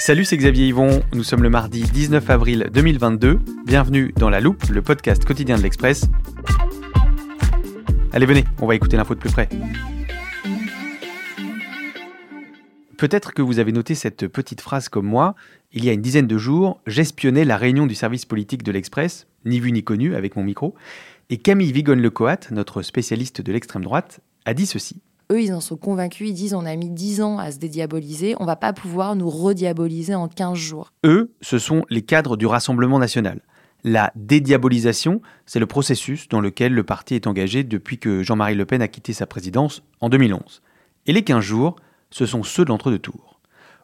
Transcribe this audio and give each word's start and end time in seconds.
Salut, 0.00 0.24
c'est 0.24 0.38
Xavier 0.38 0.68
Yvon. 0.68 1.02
Nous 1.12 1.22
sommes 1.22 1.42
le 1.42 1.50
mardi 1.50 1.82
19 1.82 2.30
avril 2.30 2.70
2022. 2.72 3.38
Bienvenue 3.66 4.14
dans 4.16 4.30
La 4.30 4.40
Loupe, 4.40 4.64
le 4.70 4.80
podcast 4.80 5.26
quotidien 5.26 5.58
de 5.58 5.62
l'Express. 5.62 6.06
Allez, 8.10 8.24
venez, 8.24 8.46
on 8.62 8.66
va 8.66 8.74
écouter 8.74 8.96
l'info 8.96 9.14
de 9.14 9.20
plus 9.20 9.30
près. 9.30 9.50
Peut-être 12.96 13.34
que 13.34 13.42
vous 13.42 13.58
avez 13.58 13.72
noté 13.72 13.94
cette 13.94 14.26
petite 14.26 14.62
phrase 14.62 14.88
comme 14.88 15.04
moi. 15.04 15.34
Il 15.70 15.84
y 15.84 15.90
a 15.90 15.92
une 15.92 16.00
dizaine 16.00 16.26
de 16.26 16.38
jours, 16.38 16.80
j'espionnais 16.86 17.44
la 17.44 17.58
réunion 17.58 17.86
du 17.86 17.94
service 17.94 18.24
politique 18.24 18.62
de 18.62 18.72
l'Express, 18.72 19.26
ni 19.44 19.60
vu 19.60 19.70
ni 19.70 19.84
connu, 19.84 20.14
avec 20.14 20.34
mon 20.34 20.42
micro. 20.42 20.74
Et 21.28 21.36
Camille 21.36 21.72
Vigonne-Lecoat, 21.72 22.52
notre 22.52 22.80
spécialiste 22.80 23.42
de 23.42 23.52
l'extrême 23.52 23.84
droite, 23.84 24.20
a 24.46 24.54
dit 24.54 24.64
ceci. 24.64 25.02
Eux, 25.30 25.42
ils 25.42 25.52
en 25.52 25.60
sont 25.60 25.76
convaincus. 25.76 26.28
Ils 26.30 26.34
disent 26.34 26.54
on 26.54 26.66
a 26.66 26.76
mis 26.76 26.90
10 26.90 27.22
ans 27.22 27.38
à 27.38 27.50
se 27.50 27.58
dédiaboliser. 27.58 28.34
On 28.40 28.44
va 28.44 28.56
pas 28.56 28.72
pouvoir 28.72 29.16
nous 29.16 29.30
rediaboliser 29.30 30.14
en 30.14 30.28
15 30.28 30.54
jours. 30.54 30.92
Eux, 31.04 31.32
ce 31.40 31.58
sont 31.58 31.84
les 31.88 32.02
cadres 32.02 32.36
du 32.36 32.46
Rassemblement 32.46 32.98
national. 32.98 33.40
La 33.82 34.12
dédiabolisation, 34.14 35.22
c'est 35.46 35.58
le 35.58 35.66
processus 35.66 36.28
dans 36.28 36.40
lequel 36.40 36.74
le 36.74 36.84
parti 36.84 37.14
est 37.14 37.26
engagé 37.26 37.64
depuis 37.64 37.98
que 37.98 38.22
Jean-Marie 38.22 38.54
Le 38.54 38.66
Pen 38.66 38.82
a 38.82 38.88
quitté 38.88 39.14
sa 39.14 39.26
présidence 39.26 39.82
en 40.00 40.10
2011. 40.10 40.62
Et 41.06 41.12
les 41.12 41.22
15 41.22 41.40
jours, 41.42 41.76
ce 42.10 42.26
sont 42.26 42.42
ceux 42.42 42.64
de 42.64 42.68
l'entre-deux 42.68 42.98
tours. 42.98 43.40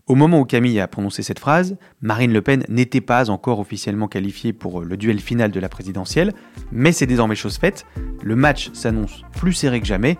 Au 0.06 0.14
moment 0.14 0.38
où 0.38 0.44
Camille 0.44 0.78
a 0.78 0.86
prononcé 0.86 1.24
cette 1.24 1.40
phrase, 1.40 1.76
Marine 2.00 2.32
Le 2.32 2.40
Pen 2.40 2.64
n'était 2.68 3.00
pas 3.00 3.28
encore 3.28 3.58
officiellement 3.58 4.06
qualifiée 4.06 4.52
pour 4.52 4.82
le 4.82 4.96
duel 4.96 5.18
final 5.18 5.50
de 5.50 5.58
la 5.58 5.68
présidentielle, 5.68 6.32
mais 6.70 6.92
c'est 6.92 7.06
désormais 7.06 7.34
chose 7.34 7.56
faite. 7.56 7.86
Le 8.22 8.36
match 8.36 8.70
s'annonce 8.72 9.22
plus 9.32 9.52
serré 9.52 9.80
que 9.80 9.86
jamais. 9.86 10.16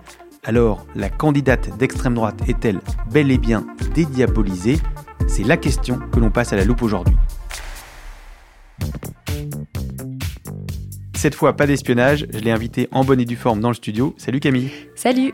Alors, 0.49 0.87
la 0.95 1.11
candidate 1.11 1.77
d'extrême 1.77 2.15
droite 2.15 2.41
est-elle 2.47 2.81
bel 3.11 3.33
et 3.33 3.37
bien 3.37 3.67
dédiabolisée? 3.97 4.79
C'est 5.27 5.43
la 5.43 5.57
question 5.57 5.99
que 6.13 6.21
l'on 6.21 6.31
passe 6.31 6.53
à 6.53 6.57
la 6.57 6.65
loupe 6.65 6.83
aujourd'hui. 6.83 7.17
Cette 11.17 11.35
fois, 11.35 11.57
pas 11.57 11.67
d'espionnage, 11.67 12.29
je 12.33 12.39
l'ai 12.39 12.53
invitée 12.53 12.87
en 12.93 13.05
bonne 13.05 13.19
et 13.19 13.25
due 13.25 13.35
forme 13.35 13.59
dans 13.59 13.71
le 13.71 13.75
studio. 13.75 14.15
Salut 14.19 14.39
Camille. 14.39 14.71
Salut 14.95 15.33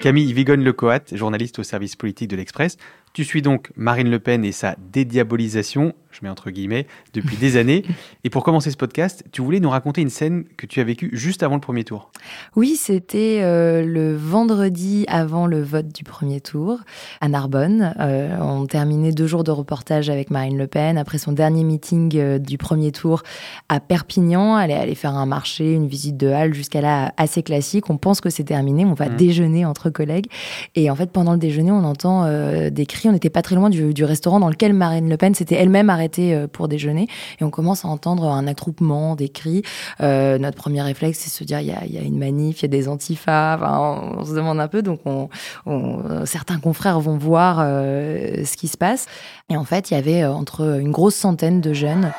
Camille 0.00 0.32
Vigonne-Lecoat, 0.32 1.02
journaliste 1.12 1.60
au 1.60 1.62
service 1.62 1.94
politique 1.94 2.28
de 2.28 2.34
l'Express. 2.34 2.78
Tu 3.14 3.24
suis 3.24 3.42
donc 3.42 3.70
Marine 3.76 4.08
Le 4.10 4.18
Pen 4.18 4.42
et 4.42 4.52
sa 4.52 4.74
dédiabolisation, 4.90 5.92
je 6.12 6.20
mets 6.22 6.30
entre 6.30 6.50
guillemets, 6.50 6.86
depuis 7.12 7.36
des 7.36 7.58
années. 7.58 7.84
Et 8.24 8.30
pour 8.30 8.42
commencer 8.42 8.70
ce 8.70 8.76
podcast, 8.78 9.22
tu 9.32 9.42
voulais 9.42 9.60
nous 9.60 9.68
raconter 9.68 10.00
une 10.00 10.08
scène 10.08 10.44
que 10.56 10.64
tu 10.64 10.80
as 10.80 10.84
vécue 10.84 11.10
juste 11.12 11.42
avant 11.42 11.56
le 11.56 11.60
premier 11.60 11.84
tour. 11.84 12.10
Oui, 12.56 12.76
c'était 12.78 13.40
euh, 13.42 13.82
le 13.84 14.16
vendredi 14.16 15.04
avant 15.08 15.46
le 15.46 15.60
vote 15.62 15.88
du 15.88 16.04
premier 16.04 16.40
tour 16.40 16.78
à 17.20 17.28
Narbonne. 17.28 17.94
Euh, 18.00 18.34
on 18.40 18.64
terminait 18.66 19.12
deux 19.12 19.26
jours 19.26 19.44
de 19.44 19.50
reportage 19.50 20.08
avec 20.08 20.30
Marine 20.30 20.56
Le 20.56 20.66
Pen. 20.66 20.96
Après 20.96 21.18
son 21.18 21.32
dernier 21.32 21.64
meeting 21.64 22.16
euh, 22.16 22.38
du 22.38 22.56
premier 22.56 22.92
tour 22.92 23.22
à 23.68 23.80
Perpignan, 23.80 24.58
elle 24.58 24.70
est 24.70 24.74
allée 24.78 24.94
faire 24.94 25.14
un 25.16 25.26
marché, 25.26 25.74
une 25.74 25.86
visite 25.86 26.16
de 26.16 26.28
halle 26.28 26.54
jusqu'à 26.54 26.80
là 26.80 27.12
assez 27.18 27.42
classique. 27.42 27.90
On 27.90 27.98
pense 27.98 28.22
que 28.22 28.30
c'est 28.30 28.44
terminé, 28.44 28.86
on 28.86 28.94
va 28.94 29.10
Mhm. 29.10 29.16
déjeuner 29.16 29.64
entre 29.66 29.90
collègues. 29.90 30.28
Et 30.76 30.88
en 30.90 30.96
fait, 30.96 31.10
pendant 31.10 31.32
le 31.32 31.38
déjeuner, 31.38 31.72
on 31.72 31.84
entend 31.84 32.26
des 32.70 32.86
cris. 32.86 33.01
On 33.08 33.12
n'était 33.12 33.30
pas 33.30 33.42
très 33.42 33.54
loin 33.54 33.70
du, 33.70 34.04
restaurant 34.04 34.40
dans 34.40 34.48
lequel 34.48 34.72
Marine 34.72 35.08
Le 35.08 35.16
Pen 35.16 35.34
s'était 35.34 35.54
elle-même 35.54 35.90
arrêtée 35.90 36.34
euh, 36.34 36.46
pour 36.46 36.68
déjeuner. 36.68 37.08
Et 37.40 37.44
on 37.44 37.50
commence 37.50 37.84
à 37.84 37.88
entendre 37.88 38.28
un 38.28 38.46
attroupement, 38.46 39.16
des 39.16 39.28
cris. 39.28 39.62
Euh, 40.00 40.38
notre 40.38 40.56
premier 40.56 40.82
réflexe, 40.82 41.18
c'est 41.20 41.30
de 41.30 41.34
se 41.34 41.44
dire 41.44 41.60
il 41.60 41.66
y 41.66 41.92
y 41.92 41.98
a 41.98 42.02
une 42.02 42.18
manif, 42.18 42.60
il 42.60 42.62
y 42.62 42.64
a 42.66 42.68
des 42.68 42.88
antifas. 42.88 43.58
On, 43.60 44.24
se 44.24 44.34
demande 44.34 44.60
un 44.60 44.68
peu. 44.68 44.82
Donc, 44.82 45.00
on, 45.04 45.28
on- 45.66 46.02
euh, 46.10 46.26
certains 46.26 46.58
confrères 46.58 47.00
vont 47.00 47.16
voir 47.16 47.58
ce 47.58 48.56
qui 48.56 48.68
se 48.68 48.76
passe. 48.76 49.06
Et 49.48 49.56
en 49.56 49.64
fait, 49.64 49.90
il 49.90 49.94
y 49.94 49.96
avait 49.96 50.24
entre 50.24 50.78
une 50.80 50.90
grosse 50.90 51.14
centaine 51.14 51.60
de 51.60 51.72
jeunes. 51.72 52.12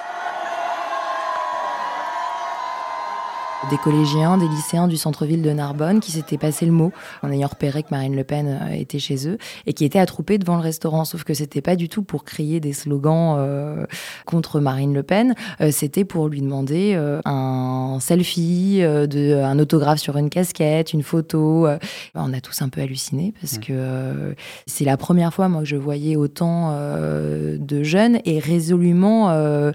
Des 3.69 3.77
collégiens, 3.77 4.37
des 4.37 4.47
lycéens 4.47 4.87
du 4.87 4.97
centre-ville 4.97 5.41
de 5.41 5.49
Narbonne 5.51 5.99
qui 5.99 6.11
s'étaient 6.11 6.37
passé 6.37 6.65
le 6.65 6.71
mot 6.71 6.91
en 7.23 7.31
ayant 7.31 7.47
repéré 7.47 7.81
que 7.81 7.87
Marine 7.91 8.15
Le 8.15 8.23
Pen 8.23 8.59
euh, 8.61 8.73
était 8.73 8.99
chez 8.99 9.27
eux 9.27 9.37
et 9.65 9.73
qui 9.73 9.85
étaient 9.85 9.99
attroupés 9.99 10.37
devant 10.37 10.57
le 10.57 10.61
restaurant. 10.61 11.05
Sauf 11.05 11.23
que 11.23 11.33
c'était 11.33 11.61
pas 11.61 11.75
du 11.75 11.89
tout 11.89 12.03
pour 12.03 12.23
crier 12.23 12.59
des 12.59 12.73
slogans 12.73 13.35
euh, 13.39 13.85
contre 14.25 14.59
Marine 14.59 14.93
Le 14.93 15.01
Pen. 15.01 15.33
Euh, 15.61 15.71
c'était 15.71 16.03
pour 16.05 16.27
lui 16.27 16.41
demander 16.41 16.93
euh, 16.95 17.21
un 17.25 17.97
selfie, 17.99 18.79
euh, 18.81 19.07
de, 19.07 19.41
un 19.41 19.57
autographe 19.57 19.99
sur 19.99 20.17
une 20.17 20.29
casquette, 20.29 20.93
une 20.93 21.03
photo. 21.03 21.65
euh. 21.65 21.79
On 22.15 22.33
a 22.33 22.41
tous 22.41 22.61
un 22.61 22.69
peu 22.69 22.81
halluciné 22.81 23.33
parce 23.41 23.57
que 23.57 23.71
euh, 23.71 24.33
c'est 24.67 24.85
la 24.85 24.97
première 24.97 25.33
fois 25.33 25.47
moi 25.47 25.61
que 25.61 25.67
je 25.67 25.77
voyais 25.77 26.15
autant 26.15 26.71
euh, 26.73 27.57
de 27.57 27.81
jeunes 27.81 28.19
et 28.25 28.39
résolument 28.39 29.29
euh, 29.31 29.71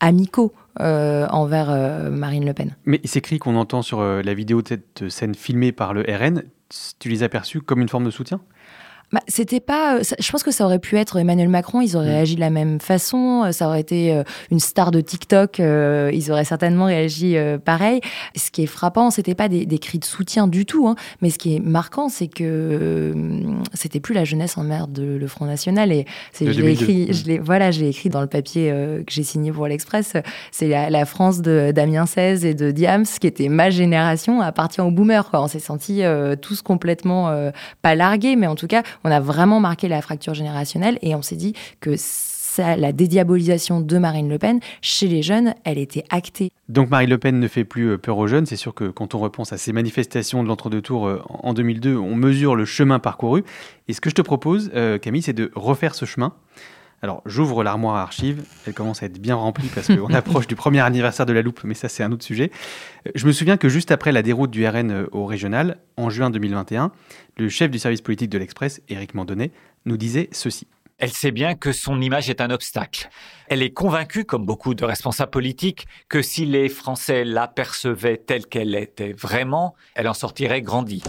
amicaux 0.00 0.52
euh, 0.80 1.26
envers 1.28 1.70
euh, 1.70 2.10
Marine 2.10 2.46
Le 2.46 2.54
Pen. 2.54 2.74
Mais 2.84 3.00
ces 3.04 3.20
cris 3.20 3.38
qu'on 3.38 3.56
entend 3.56 3.82
sur 3.82 4.00
euh, 4.00 4.22
la 4.22 4.32
vidéo 4.32 4.62
de 4.62 4.68
cette 4.68 5.08
scène 5.10 5.34
filmée 5.34 5.72
par 5.72 5.92
le 5.92 6.02
RN, 6.02 6.44
tu 6.98 7.08
les 7.08 7.22
as 7.22 7.28
perçus 7.28 7.60
comme 7.60 7.80
une 7.80 7.88
forme 7.88 8.04
de 8.04 8.10
soutien? 8.10 8.40
Bah, 9.12 9.20
c'était 9.28 9.60
pas. 9.60 9.96
euh, 9.98 10.02
ça- 10.02 10.16
je 10.18 10.30
pense 10.32 10.42
que 10.42 10.50
ça 10.50 10.64
aurait 10.64 10.78
pu 10.78 10.96
être 10.96 11.18
Emmanuel 11.18 11.48
Macron. 11.48 11.80
Ils 11.82 11.96
auraient 11.96 12.06
Mm. 12.06 12.14
réagi 12.14 12.34
de 12.36 12.40
la 12.40 12.48
même 12.50 12.80
façon. 12.80 13.42
euh, 13.44 13.52
Ça 13.52 13.66
aurait 13.68 13.80
été 13.80 14.12
euh, 14.14 14.22
une 14.50 14.58
star 14.60 14.90
de 14.90 15.00
TikTok. 15.02 15.60
euh, 15.60 16.10
ils 16.14 16.32
auraient 16.32 16.44
certainement 16.46 16.86
réagi 16.86 17.36
euh, 17.36 17.58
pareil. 17.58 18.00
Ce 18.36 18.50
qui 18.50 18.62
est 18.62 18.66
frappant, 18.66 19.10
c'était 19.10 19.34
pas 19.34 19.48
des, 19.48 19.66
des 19.66 19.78
cris 19.78 19.98
de 19.98 20.04
soutien 20.06 20.46
du 20.46 20.64
tout. 20.64 20.88
hein, 20.88 20.96
mais 21.20 21.28
ce 21.30 21.38
qui 21.38 21.54
est 21.56 21.60
marquant, 21.60 22.08
c'est 22.08 22.26
que 22.28 23.12
c'était 23.74 24.00
plus 24.00 24.14
la 24.14 24.24
jeunesse 24.24 24.56
en 24.56 24.62
mer 24.64 24.88
de 24.88 25.02
le 25.20 25.26
Front 25.26 25.44
National. 25.44 25.92
Et 25.92 26.06
je 26.40 26.44
l'ai 26.46 26.54
2002. 26.54 26.70
écrit. 26.84 27.12
Je 27.12 27.26
l'ai, 27.26 27.38
voilà, 27.38 27.70
j'ai 27.70 27.88
écrit 27.88 28.08
dans 28.08 28.20
le 28.22 28.26
papier 28.26 28.70
que 29.06 29.12
j'ai 29.12 29.22
signé 29.22 29.52
pour 29.52 29.66
l'Express. 29.66 30.14
C'est 30.50 30.68
la, 30.68 30.88
la 30.90 31.04
France 31.04 31.40
de 31.42 31.70
Damien 31.74 32.04
XVI 32.04 32.46
et 32.46 32.54
de 32.54 32.70
Diams, 32.70 33.04
qui 33.20 33.26
était 33.26 33.48
ma 33.48 33.70
génération, 33.70 34.40
appartient 34.40 34.80
aux 34.80 34.90
boomers. 34.90 35.30
Quoi. 35.30 35.42
On 35.42 35.48
s'est 35.48 35.58
sentis 35.60 36.02
tous 36.40 36.62
complètement 36.62 37.30
pas 37.82 37.94
largués, 37.94 38.36
mais 38.36 38.46
en 38.46 38.54
tout 38.54 38.66
cas, 38.66 38.82
on 39.04 39.10
a 39.10 39.20
vraiment 39.20 39.60
marqué 39.60 39.88
la 39.88 40.02
fracture 40.02 40.34
générationnelle 40.34 40.98
et 41.02 41.14
on 41.14 41.22
s'est 41.22 41.36
dit 41.36 41.54
que 41.80 41.96
la 42.58 42.92
dédiabolisation 42.92 43.80
de 43.80 43.98
Marine 43.98 44.28
Le 44.28 44.38
Pen, 44.38 44.60
chez 44.80 45.08
les 45.08 45.22
jeunes, 45.22 45.54
elle 45.64 45.78
était 45.78 46.04
actée. 46.10 46.50
Donc 46.68 46.90
Marine 46.90 47.10
Le 47.10 47.18
Pen 47.18 47.38
ne 47.38 47.48
fait 47.48 47.64
plus 47.64 47.90
euh, 47.90 47.98
peur 47.98 48.18
aux 48.18 48.26
jeunes. 48.26 48.46
C'est 48.46 48.56
sûr 48.56 48.74
que 48.74 48.88
quand 48.88 49.14
on 49.14 49.18
repense 49.18 49.52
à 49.52 49.58
ces 49.58 49.72
manifestations 49.72 50.42
de 50.42 50.48
l'entre-deux 50.48 50.82
tours 50.82 51.06
euh, 51.06 51.22
en 51.28 51.54
2002, 51.54 51.96
on 51.96 52.14
mesure 52.14 52.54
le 52.54 52.64
chemin 52.64 52.98
parcouru. 52.98 53.44
Et 53.88 53.92
ce 53.92 54.00
que 54.00 54.10
je 54.10 54.14
te 54.14 54.22
propose, 54.22 54.70
euh, 54.74 54.98
Camille, 54.98 55.22
c'est 55.22 55.32
de 55.32 55.50
refaire 55.54 55.94
ce 55.94 56.04
chemin. 56.04 56.34
Alors, 57.04 57.20
j'ouvre 57.26 57.64
l'armoire 57.64 57.96
à 57.96 58.02
archives. 58.02 58.44
Elle 58.64 58.74
commence 58.74 59.02
à 59.02 59.06
être 59.06 59.18
bien 59.18 59.34
remplie 59.34 59.68
parce 59.74 59.88
qu'on 59.88 60.14
approche 60.14 60.46
du 60.46 60.54
premier 60.54 60.80
anniversaire 60.80 61.26
de 61.26 61.32
la 61.32 61.42
loupe, 61.42 61.64
mais 61.64 61.74
ça, 61.74 61.88
c'est 61.88 62.04
un 62.04 62.12
autre 62.12 62.24
sujet. 62.24 62.52
Euh, 63.08 63.10
Je 63.16 63.26
me 63.26 63.32
souviens 63.32 63.56
que 63.56 63.68
juste 63.68 63.90
après 63.90 64.12
la 64.12 64.22
déroute 64.22 64.52
du 64.52 64.64
RN 64.66 64.92
euh, 64.92 65.06
au 65.10 65.26
régional, 65.26 65.78
en 65.96 66.10
juin 66.10 66.30
2021, 66.30 66.92
le 67.38 67.48
chef 67.48 67.72
du 67.72 67.80
service 67.80 68.02
politique 68.02 68.30
de 68.30 68.38
l'Express, 68.38 68.80
Éric 68.88 69.14
Mandonnet, 69.14 69.50
nous 69.84 69.96
disait 69.96 70.28
ceci. 70.30 70.68
Elle 70.98 71.10
sait 71.10 71.32
bien 71.32 71.56
que 71.56 71.72
son 71.72 72.00
image 72.00 72.30
est 72.30 72.40
un 72.40 72.50
obstacle. 72.50 73.08
Elle 73.48 73.62
est 73.62 73.72
convaincue, 73.72 74.24
comme 74.24 74.46
beaucoup 74.46 74.74
de 74.74 74.84
responsables 74.84 75.32
politiques, 75.32 75.88
que 76.08 76.22
si 76.22 76.46
les 76.46 76.68
Français 76.68 77.24
l'apercevaient 77.24 78.18
telle 78.18 78.46
qu'elle 78.46 78.76
était 78.76 79.12
vraiment, 79.12 79.74
elle 79.96 80.06
en 80.06 80.14
sortirait 80.14 80.62
grandie. 80.62 81.02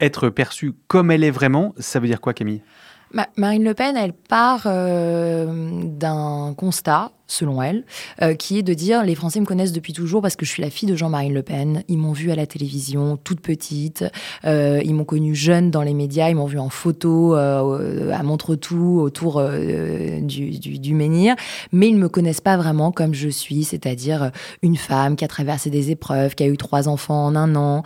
Être 0.00 0.30
perçue 0.30 0.72
comme 0.88 1.10
elle 1.10 1.22
est 1.22 1.30
vraiment, 1.30 1.74
ça 1.76 2.00
veut 2.00 2.06
dire 2.06 2.22
quoi 2.22 2.32
Camille? 2.32 2.62
Marine 3.36 3.64
Le 3.64 3.74
Pen, 3.74 3.96
elle 3.96 4.12
part 4.12 4.62
euh, 4.66 5.82
d'un 5.84 6.54
constat 6.56 7.12
selon 7.26 7.62
elle, 7.62 7.84
euh, 8.22 8.34
qui 8.34 8.58
est 8.58 8.62
de 8.62 8.74
dire 8.74 9.02
les 9.02 9.14
Français 9.14 9.40
me 9.40 9.46
connaissent 9.46 9.72
depuis 9.72 9.92
toujours 9.92 10.20
parce 10.20 10.36
que 10.36 10.44
je 10.44 10.50
suis 10.50 10.62
la 10.62 10.70
fille 10.70 10.88
de 10.88 10.96
Jean-Marie 10.96 11.30
Le 11.30 11.42
Pen. 11.42 11.82
Ils 11.88 11.98
m'ont 11.98 12.12
vue 12.12 12.30
à 12.30 12.36
la 12.36 12.46
télévision 12.46 13.16
toute 13.16 13.40
petite, 13.40 14.04
euh, 14.44 14.80
ils 14.84 14.94
m'ont 14.94 15.04
connue 15.04 15.34
jeune 15.34 15.70
dans 15.70 15.82
les 15.82 15.94
médias, 15.94 16.28
ils 16.28 16.36
m'ont 16.36 16.46
vue 16.46 16.58
en 16.58 16.68
photo 16.68 17.34
euh, 17.34 18.12
à 18.12 18.22
Montretout 18.22 19.00
autour 19.00 19.42
du, 19.42 20.58
du, 20.58 20.94
menhir, 20.94 21.34
mais 21.72 21.88
ils 21.88 21.96
ne 21.96 22.00
me 22.00 22.08
connaissent 22.08 22.40
pas 22.40 22.56
vraiment 22.56 22.92
comme 22.92 23.14
je 23.14 23.28
suis, 23.28 23.64
c'est-à-dire 23.64 24.30
une 24.62 24.76
femme 24.76 25.16
qui 25.16 25.24
a 25.24 25.28
traversé 25.28 25.70
des 25.70 25.90
épreuves, 25.90 26.34
qui 26.34 26.44
a 26.44 26.46
eu 26.46 26.56
trois 26.56 26.88
enfants 26.88 27.24
en 27.26 27.36
un 27.36 27.54
an, 27.56 27.82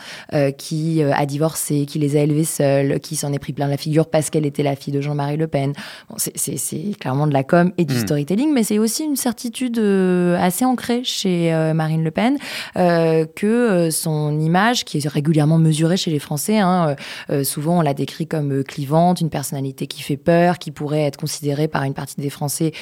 qui 0.56 1.02
a 1.02 1.26
divorcé, 1.26 1.86
qui 1.86 1.98
les 1.98 2.16
a 2.16 2.20
élevés 2.20 2.44
seule, 2.44 3.00
qui 3.00 3.16
s'en 3.16 3.32
est 3.32 3.38
pris 3.38 3.52
plein 3.52 3.68
la 3.68 3.76
figure 3.76 4.08
parce 4.08 4.30
qu'elle 4.30 4.46
était 4.46 4.62
la 4.62 4.76
fille 4.76 4.92
de 4.92 5.00
Jean-Marie 5.00 5.36
Le 5.36 5.46
Pen. 5.46 5.72
Bon, 6.08 6.16
c'est 6.18 6.98
clairement 6.98 7.26
de 7.26 7.32
la 7.32 7.44
com 7.44 7.72
et 7.78 7.84
du 7.84 7.94
hmm. 7.94 8.00
storytelling, 8.00 8.52
mais 8.52 8.62
c'est 8.62 8.78
aussi 8.78 9.04
une 9.04 9.16
certitude 9.28 9.78
euh, 9.78 10.38
assez 10.40 10.64
ancrée 10.64 11.04
chez 11.04 11.52
euh, 11.52 11.74
Marine 11.74 12.02
Le 12.02 12.10
Pen 12.10 12.38
euh, 12.78 13.26
que 13.26 13.90
son 13.90 14.40
image, 14.40 14.86
qui 14.86 14.96
est 14.96 15.06
régulièrement 15.06 15.58
mesurée 15.58 15.98
chez 15.98 16.10
les 16.10 16.18
Français, 16.18 16.58
hein, 16.60 16.96
souvent 17.42 17.78
on 17.78 17.80
la 17.82 17.92
décrit 17.92 18.26
comme 18.26 18.64
clivante, 18.64 19.20
une 19.20 19.28
personnalité 19.28 19.86
qui 19.86 20.02
fait 20.02 20.16
peur, 20.16 20.58
qui 20.58 20.70
pourrait 20.70 21.02
être 21.02 21.18
considérée 21.18 21.68
par 21.68 21.82
une 21.84 21.92
partie 21.92 22.18
des 22.18 22.30
Français 22.30 22.72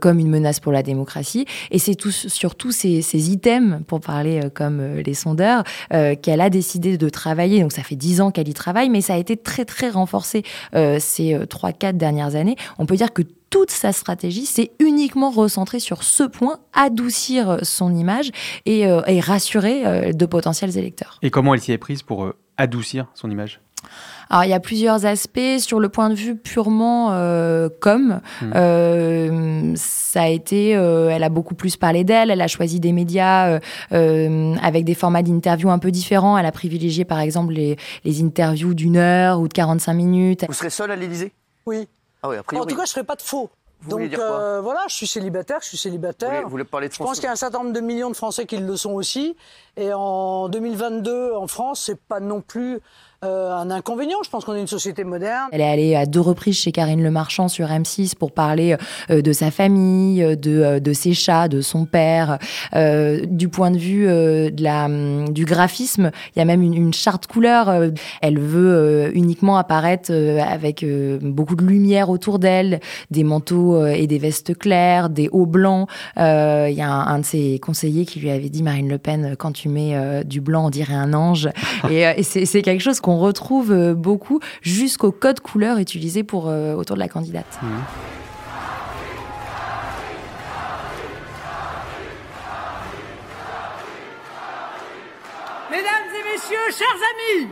comme 0.00 0.18
une 0.20 0.28
menace 0.28 0.60
pour 0.60 0.72
la 0.72 0.82
démocratie. 0.82 1.46
Et 1.70 1.78
c'est 1.78 1.94
tout, 1.94 2.10
surtout 2.10 2.70
ces, 2.70 3.02
ces, 3.02 3.30
items, 3.30 3.80
pour 3.86 4.00
parler 4.00 4.40
comme 4.54 4.96
les 4.96 5.14
sondeurs, 5.14 5.64
qu'elle 5.90 6.40
a 6.40 6.50
décidé 6.50 6.98
de 6.98 7.08
travailler. 7.08 7.60
Donc 7.60 7.72
ça 7.72 7.82
fait 7.82 7.96
dix 7.96 8.20
ans 8.20 8.30
qu'elle 8.30 8.48
y 8.48 8.54
travaille, 8.54 8.90
mais 8.90 9.00
ça 9.00 9.14
a 9.14 9.18
été 9.18 9.36
très 9.36 9.64
très 9.64 9.90
renforcé 9.90 10.44
ces 10.98 11.38
trois, 11.48 11.72
quatre 11.72 11.96
dernières 11.96 12.36
années. 12.36 12.56
On 12.78 12.86
peut 12.86 12.96
dire 12.96 13.12
que 13.12 13.22
toute 13.50 13.70
sa 13.70 13.92
stratégie, 13.92 14.46
c'est 14.46 14.72
uniquement 14.78 15.30
recentrer 15.30 15.80
sur 15.80 16.02
ce 16.02 16.24
point, 16.24 16.58
adoucir 16.72 17.58
son 17.62 17.94
image 17.94 18.30
et, 18.64 18.86
euh, 18.86 19.00
rassurer 19.20 19.86
euh, 19.86 20.12
de 20.12 20.26
potentiels 20.26 20.76
électeurs. 20.76 21.18
Et 21.22 21.30
comment 21.30 21.54
elle 21.54 21.60
s'y 21.60 21.72
est 21.72 21.78
prise 21.78 22.02
pour 22.02 22.24
euh, 22.24 22.36
adoucir 22.56 23.06
son 23.14 23.30
image? 23.30 23.60
Alors, 24.30 24.44
il 24.44 24.50
y 24.50 24.54
a 24.54 24.60
plusieurs 24.60 25.06
aspects. 25.06 25.58
Sur 25.58 25.78
le 25.78 25.88
point 25.88 26.10
de 26.10 26.14
vue 26.14 26.34
purement 26.34 27.10
com, 27.80 28.20
mmh. 28.42 29.76
ça 29.76 30.22
a 30.22 30.28
été, 30.28 30.70
elle 30.70 31.22
a 31.22 31.28
beaucoup 31.28 31.54
plus 31.54 31.76
parlé 31.76 32.02
d'elle, 32.02 32.32
elle 32.32 32.40
a 32.40 32.48
choisi 32.48 32.80
des 32.80 32.90
médias 32.90 33.60
avec 33.90 34.84
des 34.84 34.94
formats 34.94 35.22
d'interview 35.22 35.70
un 35.70 35.78
peu 35.78 35.92
différents. 35.92 36.36
Elle 36.36 36.46
a 36.46 36.50
privilégié, 36.50 37.04
par 37.04 37.20
exemple, 37.20 37.52
les, 37.52 37.76
les 38.04 38.22
interviews 38.24 38.74
d'une 38.74 38.96
heure 38.96 39.38
ou 39.38 39.46
de 39.46 39.52
45 39.52 39.94
minutes. 39.94 40.44
Vous 40.48 40.54
serez 40.54 40.70
seule 40.70 40.90
à 40.90 40.96
l'Élysée? 40.96 41.32
Oui. 41.66 41.86
Ah 42.32 42.56
en 42.56 42.66
tout 42.66 42.76
cas, 42.76 42.84
je 42.84 42.90
ne 42.90 42.94
ferai 42.94 43.04
pas 43.04 43.16
de 43.16 43.22
faux. 43.22 43.50
Donc 43.88 44.12
euh, 44.14 44.60
voilà, 44.62 44.84
je 44.88 44.94
suis 44.94 45.06
célibataire, 45.06 45.58
je 45.60 45.68
suis 45.68 45.76
célibataire. 45.76 46.42
Vous 46.44 46.48
voulez, 46.48 46.64
parler 46.64 46.88
de 46.88 46.94
je 46.94 46.98
pense 46.98 47.16
qu'il 47.16 47.24
y 47.24 47.28
a 47.28 47.32
un 47.32 47.36
certain 47.36 47.58
nombre 47.58 47.72
de 47.72 47.80
millions 47.80 48.10
de 48.10 48.16
Français 48.16 48.46
qui 48.46 48.56
le 48.56 48.76
sont 48.76 48.92
aussi. 48.92 49.36
Et 49.76 49.92
en 49.92 50.48
2022, 50.48 51.34
en 51.34 51.46
France, 51.46 51.82
c'est 51.86 52.00
pas 52.00 52.20
non 52.20 52.40
plus 52.40 52.80
euh, 53.24 53.50
un 53.50 53.70
inconvénient. 53.70 54.18
Je 54.22 54.28
pense 54.28 54.44
qu'on 54.44 54.54
est 54.54 54.60
une 54.60 54.66
société 54.66 55.02
moderne. 55.02 55.48
Elle 55.50 55.62
est 55.62 55.70
allée 55.70 55.94
à 55.94 56.04
deux 56.04 56.20
reprises 56.20 56.58
chez 56.58 56.70
Karine 56.70 57.02
Le 57.02 57.10
Marchand 57.10 57.48
sur 57.48 57.68
M6 57.68 58.14
pour 58.14 58.30
parler 58.30 58.76
euh, 59.10 59.22
de 59.22 59.32
sa 59.32 59.50
famille, 59.50 60.36
de, 60.36 60.62
euh, 60.62 60.80
de, 60.80 60.92
ses 60.92 61.14
chats, 61.14 61.48
de 61.48 61.62
son 61.62 61.86
père. 61.86 62.38
du 62.74 63.48
point 63.48 63.70
de 63.70 63.78
vue 63.78 64.06
de 64.06 64.66
hum, 64.66 65.32
du 65.32 65.46
graphisme, 65.46 66.10
il 66.34 66.40
y 66.40 66.42
a 66.42 66.44
même 66.44 66.62
une, 66.62 66.92
charte 66.92 67.26
couleur. 67.26 67.70
elle 68.20 68.38
veut 68.38 69.10
uniquement 69.14 69.56
apparaître 69.56 70.12
avec 70.12 70.84
beaucoup 71.22 71.56
de 71.56 71.64
lumière 71.64 72.10
autour 72.10 72.38
d'elle, 72.38 72.80
des 73.10 73.24
manteaux 73.24 73.86
et 73.86 74.06
des 74.06 74.18
vestes 74.18 74.56
claires, 74.56 75.08
des 75.08 75.28
hauts 75.30 75.46
blancs. 75.46 75.88
Il 76.16 76.22
y 76.22 76.82
a 76.82 76.90
un, 76.90 77.06
un, 77.06 77.18
de 77.18 77.24
ses 77.24 77.58
conseillers 77.60 78.04
qui 78.04 78.20
lui 78.20 78.30
avait 78.30 78.48
dit 78.48 78.62
Marine 78.62 78.88
Le 78.88 78.98
Pen, 78.98 79.36
quand 79.38 79.52
tu 79.52 79.68
mets 79.68 80.24
du 80.24 80.40
blanc, 80.40 80.66
on 80.66 80.70
dirait 80.70 80.94
un 80.94 81.14
ange. 81.14 81.48
et, 81.90 82.02
et 82.02 82.22
c'est 82.22 82.62
quelque 82.62 82.82
chose 82.82 83.00
qu'on 83.06 83.18
retrouve 83.18 83.70
euh, 83.70 83.94
beaucoup 83.94 84.40
jusqu'au 84.62 85.12
code 85.12 85.38
couleur 85.38 85.78
utilisé 85.78 86.24
pour, 86.24 86.48
euh, 86.48 86.74
autour 86.74 86.96
de 86.96 87.00
la 87.00 87.06
candidate. 87.06 87.46
Mmh. 87.62 87.66
Mesdames 95.70 95.86
et 96.18 96.32
messieurs, 96.32 96.56
chers 96.76 97.44
amis, 97.44 97.48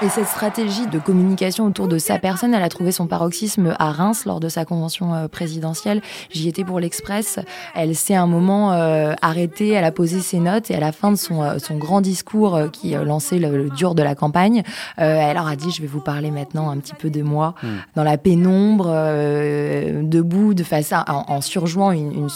et 0.00 0.08
cette 0.08 0.28
stratégie 0.28 0.86
de 0.86 1.00
communication 1.00 1.66
autour 1.66 1.88
de 1.88 1.98
sa 1.98 2.20
personne, 2.20 2.54
elle 2.54 2.62
a 2.62 2.68
trouvé 2.68 2.92
son 2.92 3.08
paroxysme 3.08 3.74
à 3.80 3.90
Reims 3.90 4.26
lors 4.26 4.38
de 4.38 4.48
sa 4.48 4.64
convention 4.64 5.12
euh, 5.12 5.26
présidentielle. 5.28 6.02
J'y 6.30 6.48
étais 6.48 6.62
pour 6.62 6.78
l'Express. 6.78 7.40
Elle 7.74 7.96
s'est 7.96 8.14
un 8.14 8.28
moment 8.28 8.72
euh, 8.72 9.14
arrêtée, 9.22 9.70
elle 9.70 9.84
a 9.84 9.90
posé 9.90 10.20
ses 10.20 10.38
notes 10.38 10.70
et 10.70 10.76
à 10.76 10.80
la 10.80 10.92
fin 10.92 11.10
de 11.10 11.16
son, 11.16 11.42
euh, 11.42 11.58
son 11.58 11.78
grand 11.78 12.00
discours 12.00 12.70
qui 12.72 12.90
lançait 12.90 13.38
le, 13.38 13.70
dur 13.70 13.96
de 13.96 14.02
la 14.04 14.14
campagne, 14.14 14.62
elle 14.96 15.34
leur 15.34 15.48
a 15.48 15.56
dit 15.56 15.70
je 15.70 15.80
vais 15.80 15.88
vous 15.88 16.00
parler 16.00 16.30
maintenant 16.30 16.70
un 16.70 16.76
petit 16.78 16.94
peu 16.94 17.10
de 17.10 17.22
moi 17.22 17.54
hmm. 17.62 17.68
dans 17.96 18.04
la 18.04 18.18
pénombre, 18.18 18.86
debout, 20.04 20.54
de 20.54 20.62
face 20.62 20.92
à, 20.92 21.04
en, 21.08 21.40
surjouant 21.40 21.90
une, 21.90 22.12
une 22.12 22.28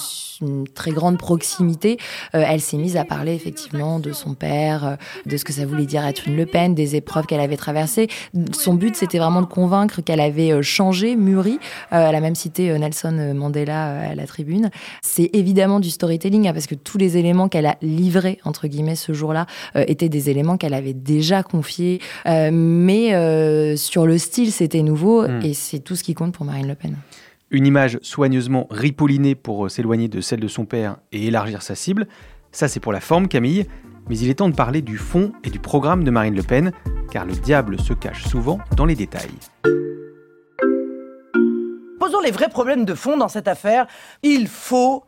une 0.42 0.66
très 0.68 0.90
grande 0.90 1.18
proximité, 1.18 1.98
euh, 2.34 2.44
elle 2.46 2.60
s'est 2.60 2.76
mise 2.76 2.96
à 2.96 3.04
parler 3.04 3.34
effectivement 3.34 3.98
de 3.98 4.12
son 4.12 4.34
père, 4.34 4.84
euh, 4.84 4.96
de 5.26 5.36
ce 5.36 5.44
que 5.44 5.52
ça 5.52 5.64
voulait 5.64 5.86
dire 5.86 6.04
être 6.04 6.26
une 6.26 6.36
Le 6.36 6.46
Pen, 6.46 6.74
des 6.74 6.96
épreuves 6.96 7.26
qu'elle 7.26 7.40
avait 7.40 7.51
traversées. 7.56 8.08
Son 8.52 8.74
but, 8.74 8.96
c'était 8.96 9.18
vraiment 9.18 9.40
de 9.40 9.46
convaincre 9.46 10.00
qu'elle 10.00 10.20
avait 10.20 10.52
euh, 10.52 10.62
changé, 10.62 11.16
mûri. 11.16 11.58
elle 11.90 12.14
a 12.14 12.20
même 12.20 12.34
cité 12.34 12.78
Nelson 12.78 13.32
Mandela 13.34 14.10
à 14.10 14.14
la 14.14 14.26
tribune. 14.26 14.70
C'est 15.02 15.30
évidemment 15.32 15.80
du 15.80 15.90
storytelling, 15.90 16.48
hein, 16.48 16.52
parce 16.52 16.66
que 16.66 16.74
tous 16.74 16.98
les 16.98 17.16
éléments 17.16 17.48
qu'elle 17.48 17.66
a 17.66 17.76
livrés, 17.82 18.38
entre 18.44 18.68
guillemets, 18.68 18.96
ce 18.96 19.12
jour-là, 19.12 19.46
étaient 19.74 20.08
des 20.08 20.30
éléments 20.30 20.56
qu'elle 20.56 20.74
avait 20.74 20.94
déjà 20.94 21.42
confiés. 21.42 22.00
mais 22.26 23.76
sur 23.76 24.06
le 24.06 24.18
style, 24.18 24.52
c'était 24.52 24.82
nouveau, 24.82 25.26
hmm. 25.26 25.40
et 25.42 25.54
c'est 25.54 25.80
tout 25.80 25.96
ce 25.96 26.02
qui 26.02 26.14
compte 26.14 26.32
pour 26.32 26.44
Marine 26.44 26.68
Le 26.68 26.74
Pen. 26.74 26.96
Une 27.52 27.66
image 27.66 27.98
soigneusement 28.00 28.66
ripollinée 28.70 29.34
pour 29.34 29.66
euh, 29.66 29.68
s'éloigner 29.68 30.08
de 30.08 30.22
celle 30.22 30.40
de 30.40 30.48
son 30.48 30.64
père 30.64 30.96
et 31.12 31.26
élargir 31.26 31.60
sa 31.60 31.74
cible. 31.74 32.08
Ça, 32.50 32.66
c'est 32.66 32.80
pour 32.80 32.92
la 32.92 33.00
forme, 33.00 33.28
Camille. 33.28 33.66
Mais 34.08 34.18
il 34.18 34.30
est 34.30 34.34
temps 34.34 34.48
de 34.48 34.54
parler 34.54 34.82
du 34.82 34.98
fond 34.98 35.32
et 35.44 35.50
du 35.50 35.58
programme 35.58 36.04
de 36.04 36.10
Marine 36.10 36.34
Le 36.34 36.42
Pen, 36.42 36.72
car 37.10 37.24
le 37.24 37.32
diable 37.32 37.78
se 37.78 37.92
cache 37.92 38.24
souvent 38.24 38.58
dans 38.76 38.84
les 38.84 38.94
détails. 38.94 39.30
Posons 42.00 42.20
les 42.20 42.30
vrais 42.30 42.48
problèmes 42.48 42.84
de 42.84 42.94
fond 42.94 43.16
dans 43.16 43.28
cette 43.28 43.48
affaire. 43.48 43.86
Il 44.22 44.48
faut 44.48 45.04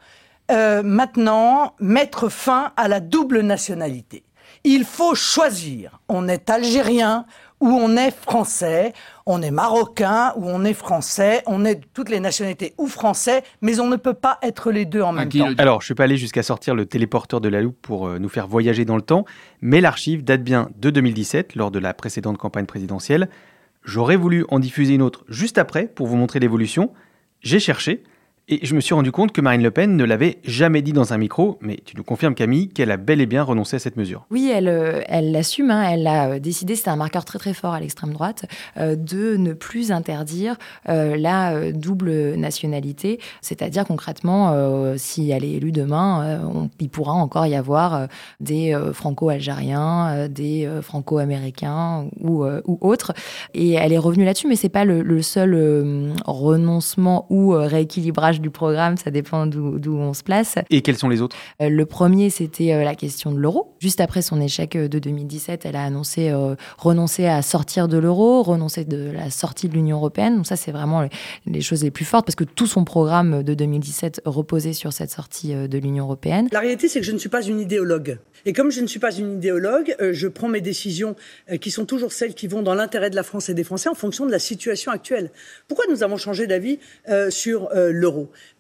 euh, 0.51 0.83
maintenant 0.83 1.75
mettre 1.81 2.29
fin 2.29 2.73
à 2.77 2.89
la 2.89 3.01
double 3.01 3.41
nationalité. 3.41 4.25
Il 4.63 4.85
faut 4.85 5.15
choisir. 5.15 6.01
On 6.09 6.29
est 6.29 6.49
algérien 6.49 7.27
où 7.61 7.69
on 7.69 7.97
est 7.97 8.15
français, 8.15 8.93
on 9.27 9.41
est 9.41 9.51
marocain, 9.51 10.33
ou 10.37 10.49
on 10.49 10.65
est 10.65 10.75
français, 10.75 11.43
on 11.47 11.65
est 11.65 11.81
toutes 11.95 12.11
les 12.11 12.21
nationalités 12.21 12.75
ou 12.77 12.87
français, 12.87 13.43
mais 13.63 13.81
on 13.81 13.89
ne 13.89 13.97
peut 13.97 14.15
pas 14.15 14.39
être 14.43 14.71
les 14.71 14.85
deux 14.85 15.01
en 15.01 15.13
même 15.13 15.29
temps. 15.29 15.49
Alors, 15.59 15.81
je 15.81 15.85
ne 15.85 15.87
suis 15.87 15.95
pas 15.95 16.05
allé 16.05 16.17
jusqu'à 16.17 16.43
sortir 16.43 16.75
le 16.75 16.85
téléporteur 16.85 17.41
de 17.41 17.49
la 17.49 17.63
loupe 17.63 17.79
pour 17.81 18.07
euh, 18.07 18.19
nous 18.19 18.29
faire 18.29 18.47
voyager 18.47 18.85
dans 18.85 18.97
le 18.97 19.03
temps, 19.03 19.25
mais 19.63 19.81
l'archive 19.81 20.25
date 20.25 20.43
bien 20.43 20.69
de 20.77 20.91
2017, 20.91 21.55
lors 21.55 21.71
de 21.71 21.79
la 21.79 21.95
précédente 21.95 22.37
campagne 22.37 22.67
présidentielle. 22.67 23.29
J'aurais 23.85 24.17
voulu 24.17 24.45
en 24.49 24.59
diffuser 24.59 24.95
une 24.95 25.03
autre 25.03 25.25
juste 25.29 25.59
après 25.59 25.87
pour 25.87 26.07
vous 26.07 26.17
montrer 26.17 26.41
l'évolution. 26.41 26.93
J'ai 27.41 27.61
cherché, 27.61 28.03
et 28.47 28.61
je 28.63 28.75
me 28.75 28.81
suis 28.81 28.95
rendu 28.95 29.11
compte 29.11 29.33
que 29.33 29.41
Marine 29.41 29.63
Le 29.63 29.71
Pen 29.71 29.97
ne 29.97 30.05
l'avait 30.05 30.39
jamais 30.45 30.83
dit 30.83 30.93
dans 30.93 31.15
un 31.15 31.19
micro, 31.19 31.59
mais 31.63 31.79
tu 31.85 31.97
nous 31.97 32.05
confirmes 32.05 32.35
Camille 32.35 32.69
qu'elle 32.69 32.91
a 32.91 32.99
bel 32.99 33.23
et 33.23 33.27
bien 33.27 33.43
renoncé 33.43 33.77
à 33.77 33.79
cette 33.79 33.97
mesure. 33.97 34.27
Oui, 34.31 34.53
elle 34.55 34.69
euh, 34.69 35.01
elle 35.07 35.33
l'assume, 35.33 35.71
hein. 35.71 35.83
elle 35.89 36.07
a 36.07 36.29
euh, 36.29 36.39
décidé, 36.39 36.77
c'était 36.77 36.91
un 36.91 36.97
marqueur 36.97 37.25
très 37.25 37.39
très 37.39 37.55
fort 37.55 37.73
à 37.73 37.81
l'extrême 37.81 38.13
droite, 38.13 38.45
euh, 38.77 38.97
de 38.97 39.37
ne 39.37 39.55
plus 39.55 39.93
interdire 39.93 40.57
la 40.87 41.73
double 41.73 42.35
nationalité, 42.35 43.19
c'est-à-dire 43.41 43.85
concrètement, 43.85 44.55
si 44.97 45.31
elle 45.31 45.45
est 45.45 45.53
élue 45.53 45.73
demain, 45.73 46.41
il 46.79 46.89
pourra 46.89 47.13
encore 47.13 47.47
y 47.47 47.55
avoir 47.55 48.09
des 48.41 48.77
franco-algériens, 48.93 50.29
des 50.29 50.69
franco-américains 50.83 52.09
ou, 52.21 52.45
autres, 52.81 53.13
et 53.55 53.73
elle 53.73 53.93
est 53.93 53.99
revenue 53.99 54.25
là-dessus, 54.25 54.49
mais 54.49 54.57
c'est 54.57 54.69
pas 54.69 54.85
le 54.85 55.23
seul 55.23 56.13
renoncement 56.27 57.27
ou 57.31 57.51
rééquilibrage 57.51 58.34
du 58.41 58.51
programme, 58.51 58.97
ça 58.97 59.11
dépend 59.11 59.47
d'où 59.47 59.97
on 59.97 60.15
se 60.15 60.23
place. 60.23 60.57
Et 60.71 60.83
quels 60.83 60.97
sont 60.97 61.09
les 61.09 61.21
autres? 61.21 61.37
Le 61.61 61.85
premier, 61.85 62.31
c'était 62.31 62.85
la 62.85 62.95
question 62.95 63.33
de 63.33 63.39
l'euro. 63.39 63.75
Juste 63.81 64.01
après 64.01 64.23
son 64.23 64.41
échec 64.41 64.77
de 64.77 64.99
2017, 64.99 65.67
elle 65.67 65.77
a 65.77 65.85
annoncé 65.85 66.33
renoncer 66.79 67.27
à 67.27 67.43
sortir 67.43 67.89
de 67.89 67.99
l'euro, 67.99 68.43
renoncer 68.43 68.85
de 68.85 69.11
la 69.11 69.31
sortie 69.31 69.69
de 69.69 69.75
l'Union 69.75 69.97
européenne. 69.97 70.37
Donc 70.37 70.47
ça, 70.47 70.57
c'est 70.57 70.73
vraiment 70.73 71.09
les 71.47 71.61
choses 71.61 71.83
les 71.83 71.91
plus 71.91 72.05
fortes 72.05 72.27
parce 72.27 72.37
que 72.37 72.45
tout 72.45 72.67
son 72.67 72.85
programme 72.85 73.43
de 73.43 73.55
2017 73.55 74.23
reposait 74.25 74.73
sur 74.73 74.93
cette 74.93 75.11
sortie 75.11 75.55
de 75.55 75.79
l'Union 75.79 76.05
européenne. 76.05 76.49
La 76.53 76.61
réalité, 76.61 76.89
c'est 76.89 77.01
que 77.01 77.07
je 77.07 77.13
ne 77.13 77.19
suis 77.19 77.29
pas 77.29 77.43
une 77.43 77.61
idéologue. 77.61 78.19
Et 78.47 78.53
comme 78.53 78.71
je 78.71 78.81
ne 78.81 78.87
suis 78.87 79.01
pas 79.01 79.13
une 79.15 79.37
idéologue, 79.37 79.97
je 80.13 80.29
prends 80.29 80.49
mes 80.49 80.61
décisions 80.61 81.17
qui 81.61 81.71
sont 81.71 81.87
toujours 81.87 82.13
celles 82.13 82.35
qui 82.35 82.47
vont 82.47 82.63
dans 82.63 82.75
l'intérêt 82.75 83.11
de 83.11 83.17
la 83.17 83.23
France 83.23 83.49
et 83.49 83.55
des 83.55 83.65
Français 83.65 83.89
en 83.89 83.95
fonction 83.95 84.27
de 84.27 84.31
la 84.31 84.39
situation 84.39 84.93
actuelle. 84.93 85.31
Pourquoi 85.69 85.87
nous 85.89 86.03
avons 86.03 86.17
changé 86.17 86.47
d'avis 86.47 86.79
euh, 87.09 87.31
sur 87.31 87.71
euh, 87.73 87.93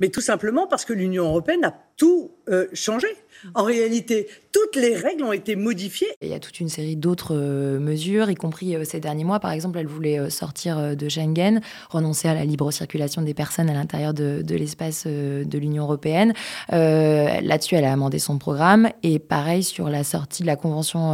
Mais 0.01 0.09
tout 0.09 0.21
simplement 0.21 0.67
parce 0.67 0.85
que 0.85 0.93
l'Union 0.93 1.25
européenne 1.25 1.65
a 1.65 1.75
tout 1.97 2.33
euh, 2.49 2.67
changé. 2.73 3.09
En 3.55 3.65
réalité, 3.65 4.27
toutes 4.53 4.77
les 4.77 4.97
règles 4.97 5.25
ont 5.25 5.33
été 5.33 5.57
modifiées. 5.57 6.09
Il 6.23 6.29
y 6.29 6.35
a 6.35 6.39
toute 6.39 6.61
une 6.61 6.69
série 6.69 6.97
d'autres 6.97 7.35
euh, 7.35 7.79
mesures, 7.79 8.31
y 8.31 8.35
compris 8.35 8.75
euh, 8.75 8.85
ces 8.85 9.01
derniers 9.01 9.25
mois. 9.25 9.41
Par 9.41 9.51
exemple, 9.51 9.79
elle 9.79 9.87
voulait 9.87 10.19
euh, 10.19 10.31
sortir 10.31 10.97
de 10.97 11.09
Schengen, 11.09 11.61
renoncer 11.91 12.29
à 12.29 12.35
la 12.35 12.45
libre 12.45 12.71
circulation 12.71 13.21
des 13.23 13.35
personnes 13.35 13.69
à 13.69 13.75
l'intérieur 13.75 14.15
de, 14.15 14.43
de 14.43 14.55
l'espace 14.55 15.07
de 15.07 15.59
l'Union 15.59 15.85
européenne. 15.85 16.33
Là-dessus, 16.71 17.75
elle 17.75 17.85
a 17.85 17.93
amendé 17.93 18.19
son 18.19 18.39
programme. 18.39 18.89
Et 19.03 19.19
pareil 19.19 19.63
sur 19.63 19.89
la 19.89 20.05
sortie 20.05 20.43
de 20.43 20.47
la 20.47 20.57
Convention 20.57 21.13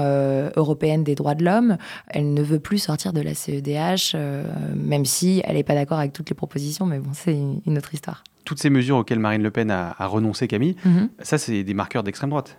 européenne 0.56 1.04
des 1.04 1.14
droits 1.14 1.34
de 1.34 1.44
l'homme. 1.44 1.76
Elle 2.08 2.34
ne 2.34 2.42
veut 2.42 2.60
plus 2.60 2.78
sortir 2.78 3.12
de 3.12 3.20
la 3.20 3.34
CEDH, 3.34 4.16
même 4.75 5.04
si 5.04 5.42
elle 5.44 5.56
n'est 5.56 5.64
pas 5.64 5.75
d'accord 5.75 5.99
avec 5.99 6.12
toutes 6.12 6.30
les 6.30 6.37
propositions. 6.37 6.87
Mais 6.87 6.99
bon, 6.99 7.10
c'est 7.14 7.37
une 7.66 7.78
autre 7.78 7.94
histoire 7.94 8.22
toutes 8.50 8.58
ces 8.58 8.70
mesures 8.70 8.96
auxquelles 8.96 9.20
Marine 9.20 9.44
Le 9.44 9.52
Pen 9.52 9.70
a, 9.70 9.94
renoncé, 10.00 10.49
Camille, 10.49 10.70
mhm. 10.85 11.09
ça, 11.21 11.39
c'est 11.39 11.62
des 11.62 11.75
marqueurs 11.75 12.03
d'extrême 12.03 12.31
droite. 12.31 12.57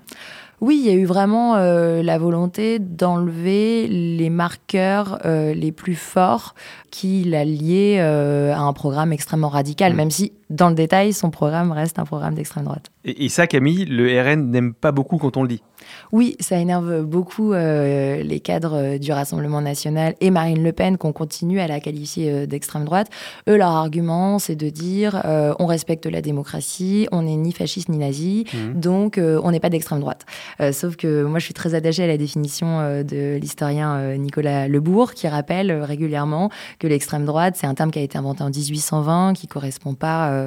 Oui, 0.62 0.80
il 0.80 0.86
y 0.86 0.92
a 0.92 0.94
eu 0.94 1.06
vraiment 1.06 1.56
euh, 1.56 2.04
la 2.04 2.20
volonté 2.20 2.78
d'enlever 2.78 3.88
les 3.88 4.30
marqueurs 4.30 5.18
euh, 5.26 5.56
les 5.56 5.72
plus 5.72 5.96
forts 5.96 6.54
qui 6.92 7.24
la 7.24 7.44
liaient 7.44 7.98
euh, 8.00 8.54
à 8.54 8.60
un 8.60 8.74
programme 8.74 9.12
extrêmement 9.12 9.50
radical, 9.50 9.94
mm. 9.94 9.96
même 9.96 10.12
si 10.12 10.34
dans 10.52 10.70
le 10.70 10.76
détail, 10.76 11.14
son 11.14 11.32
programme 11.32 11.72
reste 11.72 12.00
un 12.00 12.06
programme 12.06 12.36
d'extrême 12.36 12.66
droite. 12.66 12.92
Et, 13.04 13.30
ça, 13.30 13.48
Camille, 13.48 13.86
le 13.86 14.22
RN 14.22 14.52
n'aime 14.52 14.74
pas 14.74 14.92
beaucoup 14.92 15.18
quand 15.18 15.36
on 15.36 15.42
le 15.42 15.48
dit. 15.48 15.64
Oui, 16.12 16.36
ça 16.40 16.58
énerve 16.58 17.02
beaucoup 17.02 17.54
les 17.54 18.40
cadres 18.44 19.00
du 19.00 19.12
Rassemblement 19.12 19.62
national 19.62 20.14
et 20.22 20.30
Marine 20.30 20.64
Le 20.64 20.72
Pen 20.72 20.98
qu'on 20.98 21.12
continue 21.12 21.60
à 21.60 21.68
la 21.68 21.80
qualifier 21.80 22.46
d'extrême 22.46 22.86
droite. 22.86 23.08
Eux, 23.50 23.58
leur 23.58 23.70
argument, 23.70 24.38
c'est 24.38 24.56
de 24.56 24.70
dire 24.70 25.20
on 25.58 25.66
respecte 25.66 26.06
la 26.06 26.22
démocratie, 26.22 27.08
on 27.12 27.24
n'est 27.24 27.36
ni 27.36 27.52
fasciste 27.52 27.90
ni 27.90 27.98
nazi, 27.98 28.46
mm. 28.54 28.80
donc 28.80 29.20
on 29.20 29.50
n'est 29.50 29.60
pas 29.60 29.72
d'extrême 29.72 30.00
droite. 30.00 30.26
Euh, 30.60 30.72
sauf 30.72 30.96
que 30.96 31.24
moi, 31.24 31.40
je 31.40 31.46
suis 31.46 31.54
très 31.54 31.74
attachée 31.74 32.04
à 32.04 32.08
la 32.08 32.18
définition 32.18 32.80
euh, 32.80 33.04
de 33.04 33.38
l'historien 33.40 33.96
euh, 33.96 34.18
Nicolas 34.18 34.68
Lebourg, 34.68 35.14
qui 35.14 35.28
rappelle 35.28 35.72
régulièrement 35.72 36.50
que 36.80 36.88
l'extrême 36.88 37.26
droite, 37.26 37.56
c'est 37.58 37.68
un 37.68 37.74
terme 37.74 37.92
qui 37.92 38.00
a 38.00 38.02
été 38.02 38.18
inventé 38.18 38.44
en 38.44 38.50
1820, 38.50 39.34
qui 39.34 39.48
correspond 39.48 39.94
pas 39.94 40.41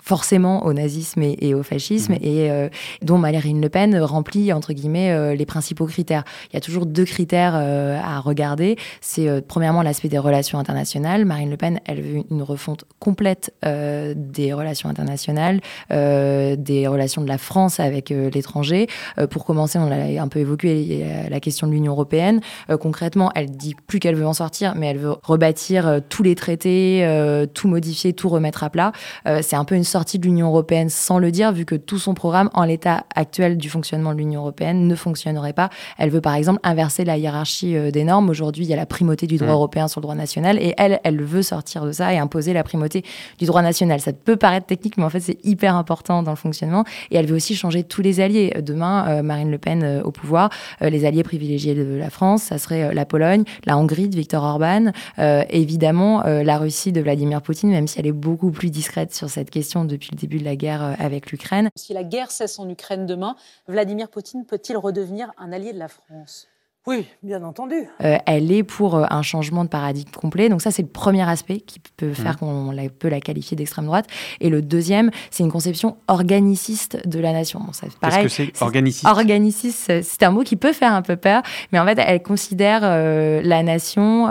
forcément 0.00 0.64
au 0.64 0.72
nazisme 0.72 1.22
et, 1.22 1.54
au 1.54 1.62
fascisme, 1.62 2.14
mmh. 2.14 2.24
et 2.24 2.70
dont 3.02 3.18
Marine 3.18 3.60
Le 3.60 3.68
Pen 3.68 3.96
remplit, 3.98 4.52
entre 4.52 4.72
guillemets, 4.72 5.36
les 5.36 5.46
principaux 5.46 5.86
critères. 5.86 6.24
Il 6.50 6.54
y 6.54 6.56
a 6.56 6.60
toujours 6.60 6.86
deux 6.86 7.04
critères 7.04 7.54
à 7.54 8.20
regarder. 8.20 8.76
C'est 9.00 9.46
premièrement 9.46 9.82
l'aspect 9.82 10.08
des 10.08 10.18
relations 10.18 10.58
internationales. 10.58 11.24
Marine 11.24 11.50
Le 11.50 11.56
Pen, 11.56 11.80
elle 11.84 12.00
veut 12.00 12.22
une 12.30 12.42
refonte 12.42 12.84
complète 12.98 13.52
des 13.62 14.52
relations 14.52 14.88
internationales, 14.88 15.60
des 15.90 16.86
relations 16.86 17.22
de 17.22 17.28
la 17.28 17.38
France 17.38 17.80
avec 17.80 18.10
l'étranger, 18.10 18.86
pour 19.30 19.44
commencer, 19.44 19.78
on 19.78 19.88
l'a 19.88 20.22
un 20.22 20.28
peu 20.28 20.40
évoqué, 20.40 21.04
la 21.28 21.40
question 21.40 21.66
de 21.66 21.72
l'Union 21.72 21.92
européenne. 21.92 22.40
Euh, 22.70 22.76
concrètement, 22.76 23.30
elle 23.34 23.50
dit 23.50 23.74
plus 23.86 23.98
qu'elle 23.98 24.14
veut 24.14 24.26
en 24.26 24.32
sortir, 24.32 24.74
mais 24.76 24.86
elle 24.88 24.98
veut 24.98 25.14
rebâtir 25.22 25.86
euh, 25.86 26.00
tous 26.06 26.22
les 26.22 26.34
traités, 26.34 27.00
euh, 27.04 27.46
tout 27.46 27.68
modifier, 27.68 28.12
tout 28.12 28.28
remettre 28.28 28.64
à 28.64 28.70
plat. 28.70 28.92
C'est 29.42 29.56
un 29.56 29.64
peu 29.64 29.74
une 29.74 29.84
sortie 29.84 30.18
de 30.18 30.24
l'Union 30.24 30.48
européenne 30.48 30.88
sans 30.88 31.18
le 31.18 31.30
dire, 31.30 31.52
vu 31.52 31.64
que 31.64 31.74
tout 31.74 31.98
son 31.98 32.14
programme, 32.14 32.50
en 32.54 32.64
l'état 32.64 33.04
actuel 33.14 33.56
du 33.56 33.68
fonctionnement 33.68 34.12
de 34.12 34.18
l'Union 34.18 34.40
européenne, 34.40 34.86
ne 34.86 34.94
fonctionnerait 34.94 35.52
pas. 35.52 35.70
Elle 35.98 36.10
veut 36.10 36.20
par 36.20 36.34
exemple 36.34 36.60
inverser 36.62 37.04
la 37.04 37.16
hiérarchie 37.16 37.90
des 37.90 38.04
normes. 38.04 38.30
Aujourd'hui, 38.30 38.64
il 38.64 38.68
y 38.68 38.72
a 38.72 38.76
la 38.76 38.86
primauté 38.86 39.26
du 39.26 39.36
droit 39.36 39.48
mmh. 39.48 39.52
européen 39.52 39.88
sur 39.88 40.00
le 40.00 40.02
droit 40.02 40.14
national, 40.14 40.58
et 40.58 40.74
elle, 40.78 41.00
elle 41.04 41.22
veut 41.22 41.42
sortir 41.42 41.84
de 41.84 41.92
ça 41.92 42.12
et 42.12 42.18
imposer 42.18 42.52
la 42.52 42.62
primauté 42.62 43.04
du 43.38 43.46
droit 43.46 43.62
national. 43.62 44.00
Ça 44.00 44.12
peut 44.12 44.36
paraître 44.36 44.66
technique, 44.66 44.96
mais 44.96 45.04
en 45.04 45.10
fait, 45.10 45.20
c'est 45.20 45.38
hyper 45.44 45.74
important 45.74 46.22
dans 46.22 46.32
le 46.32 46.36
fonctionnement. 46.36 46.84
Et 47.10 47.16
elle 47.16 47.26
veut 47.26 47.36
aussi 47.36 47.54
changer 47.54 47.84
tous 47.84 48.02
les 48.02 48.20
alliés. 48.20 48.54
Demain, 48.60 49.22
Marine 49.22 49.50
Le 49.50 49.58
Pen 49.58 49.78
euh, 49.88 50.02
au 50.02 50.10
pouvoir, 50.10 50.50
euh, 50.82 50.90
les 50.90 51.04
alliés 51.04 51.22
privilégiés 51.22 51.74
de 51.74 51.96
la 51.96 52.10
France, 52.10 52.44
ça 52.44 52.58
serait 52.58 52.84
euh, 52.84 52.92
la 52.92 53.04
Pologne, 53.04 53.44
la 53.66 53.76
Hongrie 53.76 54.08
de 54.08 54.16
Viktor 54.16 54.42
Orban, 54.42 54.92
évidemment 55.18 56.22
la 56.24 56.58
Russie 56.58 56.92
de 56.92 57.00
Vladimir 57.00 57.42
Poutine, 57.42 57.70
même 57.70 57.86
si 57.86 57.98
elle 57.98 58.06
est 58.06 58.12
beaucoup 58.12 58.50
plus 58.50 58.70
discrète 58.70 59.14
sur 59.14 59.27
cette 59.28 59.50
question 59.50 59.84
depuis 59.84 60.10
le 60.12 60.16
début 60.16 60.38
de 60.38 60.44
la 60.44 60.56
guerre 60.56 60.96
avec 60.98 61.30
l'Ukraine. 61.30 61.68
Si 61.76 61.92
la 61.92 62.04
guerre 62.04 62.30
cesse 62.30 62.58
en 62.58 62.68
Ukraine 62.68 63.06
demain, 63.06 63.36
Vladimir 63.66 64.08
Poutine 64.08 64.44
peut-il 64.44 64.76
redevenir 64.76 65.32
un 65.38 65.52
allié 65.52 65.72
de 65.72 65.78
la 65.78 65.88
France? 65.88 66.48
Oui, 66.88 67.04
bien 67.22 67.42
entendu. 67.42 67.74
Euh, 68.02 68.16
elle 68.24 68.50
est 68.50 68.62
pour 68.62 68.96
euh, 68.96 69.04
un 69.10 69.20
changement 69.20 69.62
de 69.62 69.68
paradigme 69.68 70.08
complet. 70.10 70.48
Donc 70.48 70.62
ça, 70.62 70.70
c'est 70.70 70.80
le 70.80 70.88
premier 70.88 71.28
aspect 71.28 71.60
qui 71.60 71.80
peut 71.98 72.14
faire 72.14 72.36
mmh. 72.36 72.36
qu'on 72.36 72.74
peut 72.98 73.08
la 73.08 73.20
qualifier 73.20 73.58
d'extrême 73.58 73.84
droite. 73.84 74.06
Et 74.40 74.48
le 74.48 74.62
deuxième, 74.62 75.10
c'est 75.30 75.42
une 75.42 75.52
conception 75.52 75.98
organiciste 76.08 77.06
de 77.06 77.20
la 77.20 77.34
nation. 77.34 77.60
Bon, 77.60 77.72
Qu'est-ce 77.72 78.22
que 78.22 78.28
c'est 78.28 78.62
organiciste 78.62 79.06
Organiciste, 79.06 80.02
c'est 80.02 80.22
un 80.22 80.30
mot 80.30 80.44
qui 80.44 80.56
peut 80.56 80.72
faire 80.72 80.94
un 80.94 81.02
peu 81.02 81.16
peur, 81.16 81.42
mais 81.72 81.78
en 81.78 81.84
fait, 81.84 81.98
elle 81.98 82.22
considère 82.22 82.80
euh, 82.84 83.42
la 83.44 83.62
nation 83.62 84.28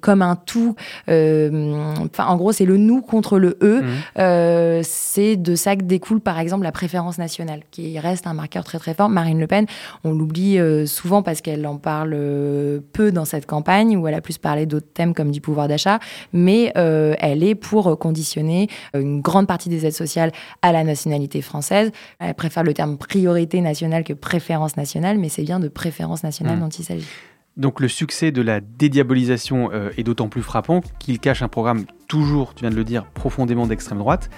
comme 0.00 0.22
un 0.22 0.36
tout. 0.36 0.74
Enfin, 1.06 2.26
en 2.26 2.36
gros, 2.36 2.52
c'est 2.52 2.64
le 2.64 2.78
nous 2.78 3.02
contre 3.02 3.38
le 3.38 3.58
eux. 3.60 3.82
Mmh. 3.82 4.82
c'est 4.84 5.36
de 5.36 5.54
ça 5.54 5.76
que 5.76 5.82
découle, 5.82 6.20
par 6.20 6.38
exemple, 6.38 6.62
la 6.62 6.72
préférence 6.72 7.18
nationale, 7.18 7.60
qui 7.70 7.98
reste 7.98 8.26
un 8.26 8.32
marqueur 8.32 8.64
très 8.64 8.78
très 8.78 8.94
fort. 8.94 9.10
Marine 9.10 9.38
Le 9.38 9.46
Pen, 9.46 9.66
on 10.02 10.12
l'oublie 10.12 10.58
souvent 10.86 11.22
parce 11.22 11.42
qu'elle 11.42 11.66
en 11.66 11.76
parle 11.76 11.89
parle 11.90 12.12
euh, 12.14 12.78
peu 12.92 13.10
dans 13.10 13.24
cette 13.24 13.46
campagne, 13.46 13.96
où 13.96 14.06
elle 14.06 14.14
a 14.14 14.20
plus 14.20 14.38
parlé 14.38 14.64
d'autres 14.64 14.92
thèmes 14.94 15.12
comme 15.12 15.32
du 15.32 15.40
pouvoir 15.40 15.66
d'achat, 15.66 15.98
mais 16.32 16.72
euh, 16.76 17.14
elle 17.18 17.42
est 17.42 17.56
pour 17.56 17.98
conditionner 17.98 18.68
une 18.94 19.20
grande 19.20 19.48
partie 19.48 19.68
des 19.68 19.86
aides 19.86 19.92
sociales 19.92 20.30
à 20.62 20.70
la 20.70 20.84
nationalité 20.84 21.42
française. 21.42 21.90
Elle 22.20 22.34
préfère 22.34 22.62
le 22.62 22.74
terme 22.74 22.96
priorité 22.96 23.60
nationale 23.60 24.04
que 24.04 24.12
préférence 24.12 24.76
nationale, 24.76 25.18
mais 25.18 25.28
c'est 25.28 25.42
bien 25.42 25.58
de 25.58 25.66
préférence 25.66 26.22
nationale 26.22 26.58
mmh. 26.58 26.60
dont 26.60 26.68
il 26.68 26.84
s'agit. 26.84 27.08
Donc 27.56 27.80
le 27.80 27.88
succès 27.88 28.30
de 28.30 28.40
la 28.40 28.60
dédiabolisation 28.60 29.70
euh, 29.72 29.90
est 29.98 30.04
d'autant 30.04 30.28
plus 30.28 30.42
frappant 30.42 30.80
qu'il 31.00 31.18
cache 31.18 31.42
un 31.42 31.48
programme 31.48 31.84
toujours, 32.06 32.54
tu 32.54 32.60
viens 32.60 32.70
de 32.70 32.76
le 32.76 32.84
dire, 32.84 33.04
profondément 33.06 33.66
d'extrême 33.66 33.98
droite. 33.98 34.30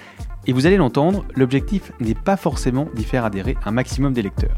Et 0.47 0.53
vous 0.53 0.65
allez 0.65 0.77
l'entendre, 0.77 1.23
l'objectif 1.35 1.91
n'est 1.99 2.15
pas 2.15 2.35
forcément 2.35 2.87
d'y 2.95 3.03
faire 3.03 3.23
adhérer 3.23 3.55
un 3.63 3.71
maximum 3.71 4.13
d'électeurs. 4.13 4.57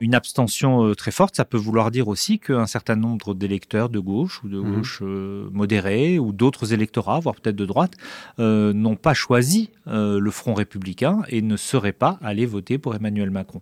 Une 0.00 0.14
abstention 0.14 0.84
euh, 0.84 0.94
très 0.94 1.10
forte, 1.10 1.36
ça 1.36 1.46
peut 1.46 1.56
vouloir 1.56 1.90
dire 1.90 2.08
aussi 2.08 2.38
qu'un 2.38 2.66
certain 2.66 2.96
nombre 2.96 3.34
d'électeurs 3.34 3.88
de 3.88 3.98
gauche 3.98 4.42
ou 4.44 4.48
de 4.48 4.60
mhm. 4.60 4.74
gauche 4.74 5.00
euh, 5.02 5.48
modérée 5.52 6.18
ou 6.18 6.32
d'autres 6.32 6.74
électorats, 6.74 7.18
voire 7.18 7.34
peut-être 7.34 7.56
de 7.56 7.64
droite, 7.64 7.94
euh, 8.38 8.74
n'ont 8.74 8.96
pas 8.96 9.14
choisi 9.14 9.70
le 9.88 10.30
Front 10.32 10.54
républicain 10.54 11.22
et 11.28 11.42
ne 11.42 11.56
seraient 11.56 11.92
pas 11.92 12.18
allés 12.20 12.44
voter 12.44 12.76
pour 12.76 12.96
Emmanuel 12.96 13.30
Macron. 13.30 13.60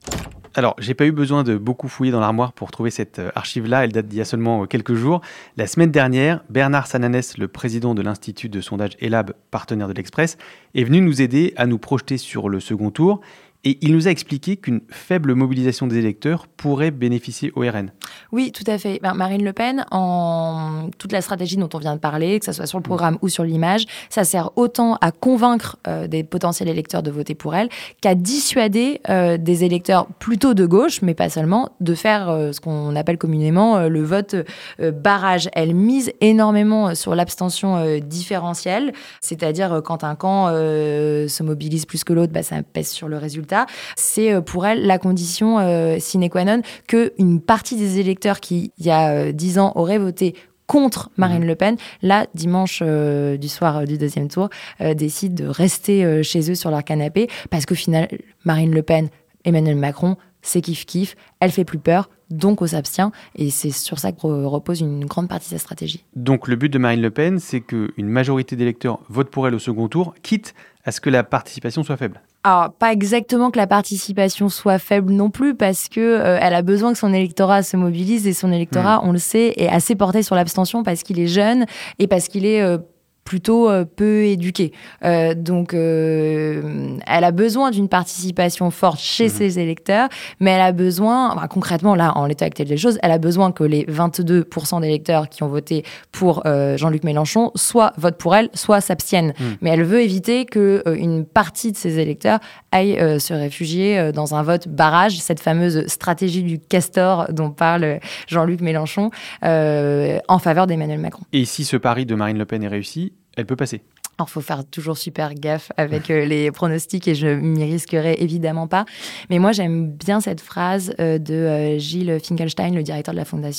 Alors, 0.55 0.75
j'ai 0.79 0.95
pas 0.95 1.05
eu 1.05 1.13
besoin 1.13 1.45
de 1.45 1.59
beaucoup 1.59 1.87
fouiller 1.87 2.13
dans 2.13 2.21
l'armoire 2.21 2.55
pour 2.55 2.71
trouver 2.71 2.91
cette 2.91 3.21
archive-là. 3.35 3.85
Elle 3.85 3.93
date 3.93 4.09
d'il 4.09 4.19
y 4.19 4.23
a 4.23 4.25
seulement 4.25 4.65
quelques 4.65 4.95
jours. 4.95 5.21
La 5.59 5.67
semaine 5.67 5.91
dernière, 5.91 6.43
Bernard 6.49 6.87
Sananès, 6.87 7.37
le 7.37 7.47
président 7.47 7.95
de 7.95 8.01
l'Institut 8.01 8.49
de 8.49 8.63
sondage 8.63 8.93
ELAB, 9.01 9.35
partenaire 9.51 9.87
de 9.87 9.93
l'Express, 9.93 10.39
est 10.75 10.85
venu 10.85 11.03
nous 11.03 11.21
aider 11.21 11.53
à 11.57 11.67
nous 11.67 11.79
projeter 11.79 12.17
sur 12.17 12.49
le 12.49 12.59
second 12.59 12.91
tour 12.91 13.21
Et 13.65 13.79
il 13.81 13.95
nous 13.95 14.09
a 14.09 14.11
expliqué 14.11 14.57
qu'une 14.59 14.83
faible 14.91 15.35
mobilisation 15.35 15.87
des 15.87 15.97
électeurs 15.97 16.47
pourrait 16.49 16.91
bénéficier 16.91 17.51
au 17.57 17.61
RN. 17.61 17.91
Oui, 18.31 18.53
tout 18.53 18.65
à 18.67 18.77
fait. 18.77 19.01
Ben, 19.03 19.15
Marine 19.15 19.43
Le 19.43 19.55
Pen, 19.55 19.87
en 19.91 20.91
toute 20.99 21.13
la 21.13 21.23
stratégie 21.23 21.57
dont 21.57 21.71
on 21.73 21.79
vient 21.79 21.95
de 21.95 22.01
parler, 22.01 22.39
que 22.39 22.45
ce 22.45 22.53
soit 22.53 22.67
sur 22.67 22.79
le 22.79 22.83
programme 22.83 23.17
ou 23.23 23.29
sur 23.31 23.43
l'image, 23.43 23.87
ça 24.11 24.25
sert 24.25 24.51
autant 24.57 24.97
à 25.01 25.13
convaincre 25.13 25.79
euh, 25.89 26.07
des 26.07 26.25
potentiels 26.25 26.69
électeurs 26.69 27.03
de 27.03 27.11
voter 27.11 27.35
pour 27.35 27.55
elle 27.55 27.71
qu'à 28.03 28.15
dissuader 28.15 29.01
euh, 29.09 29.39
des 29.39 29.65
électeurs 29.65 30.07
plutôt 30.19 30.53
de 30.53 30.67
gauche, 30.67 31.01
mais 31.01 31.15
pas 31.15 31.31
seulement, 31.31 31.71
de 31.81 31.95
faire 31.95 32.29
euh, 32.29 32.53
ce 32.53 32.61
qu'on 32.61 32.95
appelle 32.97 33.17
communément 33.17 33.89
le 33.89 34.03
vote 34.03 34.37
barrage. 34.79 35.49
Elle 35.55 35.75
mise 35.75 36.13
énormément 36.21 36.95
sur 36.95 37.15
l'abstention 37.15 37.99
différentielle, 38.01 38.93
c'est-à-dire 39.21 39.81
quand 39.85 40.05
un 40.05 40.15
camp 40.15 40.49
se 40.49 41.43
mobilise 41.43 41.87
plus 41.87 42.05
que 42.05 42.13
l'autre, 42.13 42.33
bah, 42.33 42.43
ça 42.43 42.63
pèse 42.63 42.89
sur 42.89 43.09
le 43.09 43.17
résultat. 43.17 43.54
C'est 43.97 44.41
pour 44.43 44.67
elle 44.67 44.87
la 44.87 44.99
condition 44.99 45.59
sine 45.99 46.29
qua 46.29 46.45
non 46.45 46.63
qu'une 46.87 47.41
partie 47.41 47.77
des 47.77 48.01
électeurs 48.01 48.41
qui, 48.41 48.73
il 48.79 48.87
y 48.87 48.91
a 48.91 49.33
dix 49.33 49.59
ans, 49.59 49.73
auraient 49.75 49.99
voté 49.99 50.35
contre 50.67 51.11
Marine 51.17 51.41
mhm. 51.41 51.49
Le 51.49 51.55
Pen, 51.55 51.77
là, 52.03 52.27
dimanche 52.35 52.81
euh, 52.83 53.37
du 53.37 53.49
soir 53.49 53.79
euh, 53.79 53.85
du 53.85 53.99
deuxième 53.99 54.29
tour, 54.29 54.49
euh, 54.81 54.95
décident 54.95 55.45
de 55.45 55.49
rester 55.49 56.23
chez 56.23 56.51
eux 56.51 56.55
sur 56.55 56.71
leur 56.71 56.85
canapé 56.85 57.29
parce 57.51 57.67
qu'au 57.67 57.75
final, 57.75 58.09
Marine 58.45 58.75
Le 58.75 58.83
Pen, 58.83 59.09
Emmanuel 59.45 59.77
Macron, 59.77 60.17
c'est 60.43 60.61
kiff-kiff, 60.61 61.15
elle 61.41 61.51
fait 61.51 61.65
plus 61.65 61.79
peur, 61.79 62.11
donc 62.31 62.63
on 62.63 62.67
s'abstient. 62.67 63.11
Et 63.37 63.51
c'est 63.51 63.71
sur 63.71 63.99
ça 63.99 64.13
que 64.13 64.27
repose 64.27 64.81
une 64.81 65.05
grande 65.05 65.29
partie 65.29 65.47
de 65.47 65.55
sa 65.55 65.59
stratégie. 65.59 66.05
Donc 66.17 66.49
le 66.49 66.57
but 66.57 66.69
de 66.71 66.79
Marine 66.79 67.01
Le 67.01 67.11
Pen, 67.11 67.39
c'est 67.39 67.61
qu'une 67.61 67.93
majorité 67.99 68.57
d'électeurs 68.57 69.01
votent 69.09 69.31
pour 69.31 69.47
elle 69.47 69.55
au 69.55 69.59
second 69.59 69.89
tour, 69.89 70.15
quitte 70.23 70.55
à 70.85 70.93
ce 70.93 71.01
que 71.01 71.11
la 71.11 71.25
participation 71.25 71.83
soit 71.83 71.97
faible. 71.97 72.21
Alors, 72.47 72.75
pas 72.75 72.93
exactement 72.93 73.51
que 73.51 73.57
la 73.57 73.67
participation 73.67 74.51
soit 74.51 74.79
faible 74.79 75.15
non 75.15 75.31
plus, 75.31 75.55
parce 75.55 75.89
que 75.89 76.01
euh, 76.01 76.39
elle 76.43 76.55
a 76.55 76.61
besoin 76.61 76.93
que 76.93 76.99
son 76.99 77.15
électorat 77.15 77.63
se 77.63 77.79
mobilise 77.79 78.27
et 78.27 78.35
son 78.35 78.53
électorat, 78.53 78.99
hmm. 78.99 79.09
on 79.09 79.13
le 79.13 79.19
sait, 79.19 79.55
est 79.57 79.69
assez 79.69 79.95
porté 79.95 80.23
sur 80.23 80.35
l'abstention 80.35 80.83
parce 80.83 81.03
qu'il 81.03 81.19
est 81.19 81.27
jeune 81.27 81.65
et 81.99 82.07
parce 82.07 82.29
qu'il 82.29 82.45
est 82.45 82.61
euh, 82.61 82.77
plutôt 83.25 83.71
euh, 83.71 83.85
peu 83.85 84.25
éduquée. 84.25 84.73
Euh, 85.05 85.35
donc, 85.35 85.75
euh, 85.75 86.99
elle 87.07 87.25
a 87.25 87.33
besoin 87.33 87.71
d'une 87.71 87.89
participation 87.89 88.71
forte 88.71 89.01
chez 89.01 89.25
mhm. 89.25 89.31
ses 89.31 89.59
électeurs, 89.59 90.09
mais 90.41 90.51
elle 90.51 90.61
a 90.61 90.73
besoin, 90.73 91.35
concrètement, 91.49 91.95
là, 91.95 92.13
en 92.17 92.27
l'état 92.27 92.45
actuel 92.45 92.69
des 92.69 92.77
choses, 92.77 92.99
elle 93.03 93.11
a 93.11 93.19
besoin 93.19 93.53
que 93.53 93.65
les 93.65 93.85
22% 93.87 94.81
d'électeurs 94.81 95.29
qui 95.29 95.43
ont 95.43 95.49
voté 95.49 95.85
pour 96.13 96.43
Jean-Luc 96.45 97.05
Mélenchon 97.05 97.51
soit 97.55 97.93
votent 97.97 98.19
pour 98.19 98.35
elle, 98.35 98.51
soit 98.55 98.81
s'abstiennent. 98.81 99.33
Mhm. 99.39 99.57
Mais 99.61 99.71
elle 99.71 99.85
veut 99.85 100.03
éviter 100.03 100.45
que 100.45 100.83
une 100.97 101.25
partie 101.25 101.73
de 101.73 101.77
ses 101.77 101.99
électeurs 101.99 102.41
aille 102.75 103.21
se 103.21 103.33
réfugier 103.33 104.13
dans 104.13 104.35
un 104.35 104.43
vote 104.43 104.69
barrage, 104.69 105.19
cette 105.19 105.41
fameuse 105.41 105.87
stratégie 105.87 106.43
du 106.43 106.59
castor 106.59 107.27
dont 107.33 107.51
parle 107.51 108.01
Jean-Luc 108.27 108.61
Mélenchon, 108.61 109.11
en 109.43 110.39
faveur 110.39 110.67
d'Emmanuel 110.67 110.99
Macron. 110.99 111.25
Et 111.33 111.45
si 111.45 111.65
ce 111.65 111.77
pari 111.77 112.05
de 112.05 112.15
Marine 112.15 112.39
Le 112.39 112.45
Pen 112.45 112.63
est 112.63 112.69
réussi, 112.69 113.13
elle 113.37 113.47
peut 113.47 113.57
passer. 113.57 113.83
Alors, 114.19 114.31
faut 114.31 114.41
faire 114.41 114.65
toujours 114.65 114.97
super 114.97 115.35
gaffe 115.35 115.73
avec 115.77 116.09
euh, 116.11 116.25
les 116.25 116.53
pronostics 116.53 117.09
et 117.09 117.17
je 117.17 117.27
m'y 117.27 117.65
risquerai 117.65 118.17
évidemment 118.21 118.69
pas. 118.69 118.85
Mais 119.29 119.41
moi, 119.41 119.51
j'aime 119.51 119.91
bien 119.91 120.21
cette 120.21 120.41
phrase 120.41 120.95
euh, 121.01 121.19
de 121.19 121.35
euh, 121.35 121.79
Gilles 121.79 122.21
Finkelstein, 122.23 122.75
le 122.75 122.85
directeur 122.85 123.13
de 123.13 123.19
la 123.19 123.25
fondation 123.25 123.55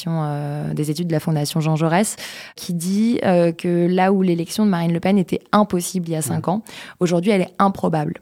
des 0.73 0.91
études 0.91 1.07
de 1.07 1.11
la 1.11 1.19
fondation 1.19 1.59
Jean 1.59 1.75
Jaurès, 1.75 2.15
qui 2.55 2.73
dit 2.73 3.19
que 3.21 3.87
là 3.87 4.11
où 4.11 4.21
l'élection 4.21 4.65
de 4.65 4.69
Marine 4.69 4.93
Le 4.93 4.99
Pen 4.99 5.17
était 5.17 5.39
impossible 5.51 6.07
il 6.09 6.13
y 6.13 6.15
a 6.15 6.21
cinq 6.21 6.47
ans, 6.47 6.63
aujourd'hui, 6.99 7.31
elle 7.31 7.41
est 7.41 7.53
improbable. 7.59 8.15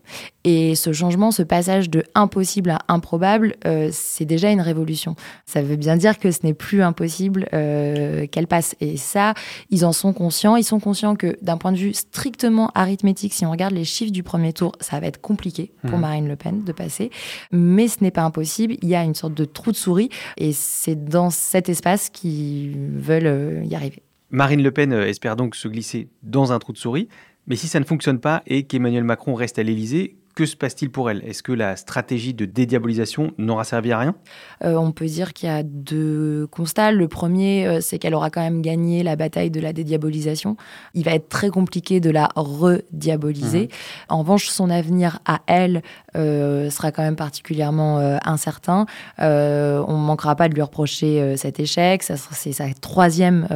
Et 0.43 0.75
ce 0.75 0.91
changement, 0.91 1.31
ce 1.31 1.43
passage 1.43 1.89
de 1.89 2.03
impossible 2.15 2.71
à 2.71 2.79
improbable, 2.87 3.55
c'est 3.91 4.25
déjà 4.25 4.51
une 4.51 4.61
révolution. 4.61 5.15
Ça 5.45 5.61
veut 5.61 5.75
bien 5.75 5.95
dire 5.95 6.19
que 6.19 6.31
ce 6.31 6.39
n'est 6.43 6.53
plus 6.53 6.81
impossible 6.81 7.47
qu'elle 7.51 8.47
passe. 8.47 8.75
Et 8.81 8.97
ça, 8.97 9.33
ils 9.69 9.85
en 9.85 9.93
sont 9.93 10.13
conscients. 10.13 10.55
Ils 10.55 10.63
sont 10.63 10.79
conscients 10.79 11.15
que 11.15 11.37
d'un 11.41 11.57
point 11.57 11.71
de 11.71 11.77
vue 11.77 11.93
strictement 12.23 12.71
arithmétique, 12.73 13.33
si 13.33 13.45
on 13.45 13.51
regarde 13.51 13.73
les 13.73 13.83
chiffres 13.83 14.13
du 14.13 14.23
premier 14.23 14.53
tour, 14.53 14.71
ça 14.79 14.97
va 15.01 15.07
être 15.07 15.19
compliqué 15.19 15.73
pour 15.81 15.95
mhm. 15.95 15.99
Marine 15.99 16.27
Le 16.29 16.37
Pen 16.37 16.63
de 16.63 16.71
passer. 16.71 17.09
Mais 17.51 17.89
ce 17.89 18.01
n'est 18.01 18.11
pas 18.11 18.21
impossible. 18.21 18.75
Il 18.81 18.87
y 18.87 18.95
a 18.95 19.03
une 19.03 19.13
sorte 19.13 19.33
de 19.33 19.43
trou 19.43 19.73
de 19.73 19.75
souris 19.75 20.07
et 20.37 20.53
c'est 20.53 21.03
dans 21.03 21.29
cet 21.29 21.67
espace 21.67 22.09
qu'ils 22.09 22.77
veulent 22.95 23.25
euh, 23.25 23.63
y 23.65 23.75
arriver. 23.75 24.03
Marine 24.29 24.63
Le 24.63 24.71
Pen 24.71 24.93
euh, 24.93 25.05
espère 25.05 25.35
donc 25.35 25.53
se 25.53 25.67
glisser 25.67 26.07
dans 26.21 26.53
un 26.53 26.59
trou 26.59 26.71
de 26.71 26.77
souris. 26.77 27.09
Mais 27.45 27.57
si 27.57 27.67
ça 27.67 27.81
ne 27.81 27.85
fonctionne 27.85 28.19
pas 28.19 28.41
et 28.47 28.63
qu'Emmanuel 28.63 29.03
Macron 29.03 29.33
reste 29.33 29.59
à 29.59 29.63
l'Élysée, 29.63 30.15
que 30.35 30.45
se 30.45 30.55
passe-t-il 30.55 30.89
pour 30.89 31.09
elle? 31.09 31.23
Est-ce 31.25 31.43
que 31.43 31.51
la 31.51 31.75
stratégie 31.75 32.33
de 32.33 32.45
dédiabolisation 32.45 33.31
n'aura 33.37 33.63
servi 33.63 33.91
à 33.91 33.99
rien? 33.99 34.15
Euh, 34.63 34.75
On 34.75 34.91
peut 34.91 35.05
dire 35.05 35.33
qu'il 35.33 35.47
y 35.47 35.51
a 35.51 35.63
deux 35.63 36.47
constats. 36.51 36.91
Le 36.91 37.07
premier, 37.07 37.67
euh, 37.67 37.81
c'est 37.81 37.99
qu'elle 37.99 38.15
aura 38.15 38.29
quand 38.29 38.41
même 38.41 38.61
gagné 38.61 39.03
la 39.03 39.15
bataille 39.15 39.51
de 39.51 39.59
la 39.59 39.73
dédiabolisation. 39.73 40.57
Il 40.93 41.03
va 41.05 41.11
être 41.11 41.29
très 41.29 41.49
compliqué 41.49 41.99
de 41.99 42.09
la 42.09 42.29
rediaboliser. 42.35 43.65
Mmh. 43.65 44.13
En 44.13 44.19
revanche, 44.19 44.47
son 44.47 44.69
avenir 44.69 45.19
à 45.25 45.41
elle 45.47 45.83
euh, 46.15 46.69
sera 46.69 46.91
quand 46.91 47.03
même 47.03 47.15
particulièrement 47.15 47.99
incertain. 48.25 48.85
on 49.19 49.23
ne 49.23 50.05
manquera 50.05 50.35
pas 50.35 50.49
de 50.49 50.55
lui 50.55 50.61
reprocher 50.61 51.37
cet 51.37 51.59
échec. 51.59 52.03
C'est 52.03 52.51
sa 52.51 52.73
troisième 52.73 53.47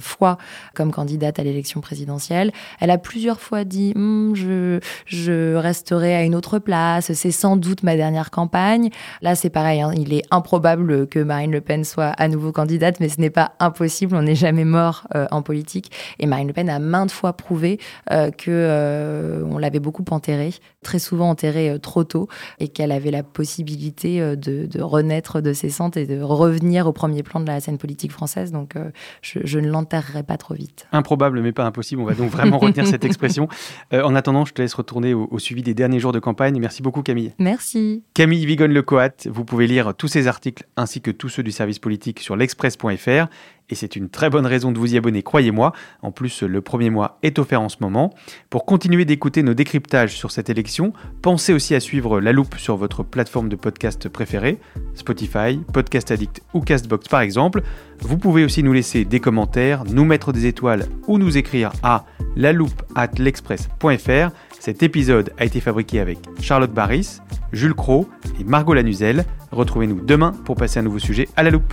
fois 0.00 0.38
comme 0.74 0.92
candidate 0.92 1.38
à 1.38 1.44
l'élection 1.44 1.80
présidentielle. 1.80 2.52
Elle 2.80 2.90
a 2.90 2.98
plusieurs 2.98 3.40
fois 3.40 3.64
dit 3.64 3.92
hm, 3.94 4.34
je, 4.34 4.80
je 5.06 5.54
resterai 5.54 5.99
à 6.08 6.22
une 6.22 6.34
autre 6.34 6.58
place, 6.58 7.12
c'est 7.12 7.30
sans 7.30 7.56
doute 7.56 7.82
ma 7.82 7.96
dernière 7.96 8.30
campagne. 8.30 8.90
Là, 9.22 9.34
c'est 9.34 9.50
pareil, 9.50 9.80
hein. 9.80 9.92
il 9.96 10.12
est 10.12 10.22
improbable 10.30 11.06
que 11.06 11.18
Marine 11.18 11.52
Le 11.52 11.60
Pen 11.60 11.84
soit 11.84 12.08
à 12.08 12.28
nouveau 12.28 12.52
candidate, 12.52 13.00
mais 13.00 13.08
ce 13.08 13.20
n'est 13.20 13.30
pas 13.30 13.52
impossible, 13.58 14.16
on 14.16 14.22
n'est 14.22 14.34
jamais 14.34 14.64
mort 14.64 15.06
euh, 15.14 15.26
en 15.30 15.42
politique. 15.42 15.90
Et 16.18 16.26
Marine 16.26 16.48
Le 16.48 16.52
Pen 16.52 16.68
a 16.68 16.78
maintes 16.78 17.10
fois 17.10 17.32
prouvé 17.32 17.78
euh, 18.10 18.30
que 18.30 18.50
euh, 18.50 19.44
on 19.50 19.58
l'avait 19.58 19.80
beaucoup 19.80 20.04
enterrée, 20.10 20.52
très 20.82 20.98
souvent 20.98 21.28
enterrée 21.28 21.78
trop 21.80 22.04
tôt, 22.04 22.28
et 22.58 22.68
qu'elle 22.68 22.92
avait 22.92 23.10
la 23.10 23.22
possibilité 23.22 24.20
de, 24.36 24.80
renaître 24.80 25.40
de 25.40 25.52
ses 25.52 25.70
cendres 25.70 25.98
et 25.98 26.06
de 26.06 26.20
revenir 26.20 26.86
au 26.86 26.92
premier 26.92 27.22
plan 27.22 27.40
de 27.40 27.46
la 27.46 27.60
scène 27.60 27.78
politique 27.78 28.12
française. 28.12 28.52
Donc, 28.52 28.74
je, 29.22 29.58
ne 29.58 29.68
l'enterrerai 29.68 30.22
pas 30.22 30.36
trop 30.36 30.54
vite. 30.54 30.86
Improbable, 30.92 31.40
mais 31.40 31.52
pas 31.52 31.64
impossible. 31.64 32.00
On 32.00 32.06
va 32.06 32.14
donc 32.14 32.30
vraiment 32.30 32.58
retenir 32.58 32.86
cette 32.86 33.04
expression. 33.10 33.48
en 33.92 34.14
attendant, 34.14 34.44
je 34.44 34.52
te 34.52 34.62
laisse 34.62 34.74
retourner 34.74 35.14
au, 35.14 35.28
au 35.30 35.38
suivi 35.38 35.62
des 35.62 35.74
derniers 35.74 35.89
jours 35.98 36.12
de 36.12 36.18
campagne. 36.18 36.58
Merci 36.60 36.82
beaucoup 36.82 37.02
Camille. 37.02 37.32
Merci. 37.38 38.04
Camille 38.14 38.46
Vigonne-Lecoat, 38.46 39.28
vous 39.28 39.44
pouvez 39.44 39.66
lire 39.66 39.94
tous 39.94 40.08
ces 40.08 40.28
articles 40.28 40.64
ainsi 40.76 41.00
que 41.00 41.10
tous 41.10 41.28
ceux 41.28 41.42
du 41.42 41.50
service 41.50 41.78
politique 41.78 42.20
sur 42.20 42.36
l'express.fr 42.36 43.26
et 43.70 43.74
c'est 43.74 43.96
une 43.96 44.08
très 44.08 44.30
bonne 44.30 44.46
raison 44.46 44.72
de 44.72 44.78
vous 44.78 44.94
y 44.94 44.98
abonner, 44.98 45.22
croyez-moi. 45.22 45.72
En 46.02 46.10
plus, 46.10 46.42
le 46.42 46.60
premier 46.60 46.90
mois 46.90 47.18
est 47.22 47.38
offert 47.38 47.62
en 47.62 47.68
ce 47.68 47.76
moment. 47.80 48.12
Pour 48.50 48.66
continuer 48.66 49.04
d'écouter 49.04 49.42
nos 49.42 49.54
décryptages 49.54 50.16
sur 50.16 50.30
cette 50.30 50.50
élection, 50.50 50.92
pensez 51.22 51.52
aussi 51.52 51.74
à 51.74 51.80
suivre 51.80 52.20
La 52.20 52.32
Loupe 52.32 52.56
sur 52.56 52.76
votre 52.76 53.02
plateforme 53.02 53.48
de 53.48 53.56
podcast 53.56 54.08
préférée, 54.08 54.58
Spotify, 54.94 55.60
Podcast 55.72 56.10
Addict 56.10 56.42
ou 56.52 56.60
Castbox 56.60 57.08
par 57.08 57.20
exemple. 57.20 57.62
Vous 58.00 58.18
pouvez 58.18 58.44
aussi 58.44 58.62
nous 58.62 58.72
laisser 58.72 59.04
des 59.04 59.20
commentaires, 59.20 59.84
nous 59.84 60.04
mettre 60.04 60.32
des 60.32 60.46
étoiles 60.46 60.86
ou 61.06 61.18
nous 61.18 61.36
écrire 61.36 61.72
à 61.82 62.04
l'express.fr. 62.36 64.30
Cet 64.58 64.82
épisode 64.82 65.32
a 65.38 65.44
été 65.44 65.60
fabriqué 65.60 66.00
avec 66.00 66.18
Charlotte 66.40 66.72
Barris, 66.72 67.20
Jules 67.52 67.74
Cro 67.74 68.08
et 68.38 68.44
Margot 68.44 68.74
Lanuzel. 68.74 69.24
Retrouvez-nous 69.52 70.00
demain 70.00 70.32
pour 70.44 70.56
passer 70.56 70.80
un 70.80 70.82
nouveau 70.82 70.98
sujet 70.98 71.28
à 71.36 71.42
la 71.42 71.50
loupe. 71.50 71.72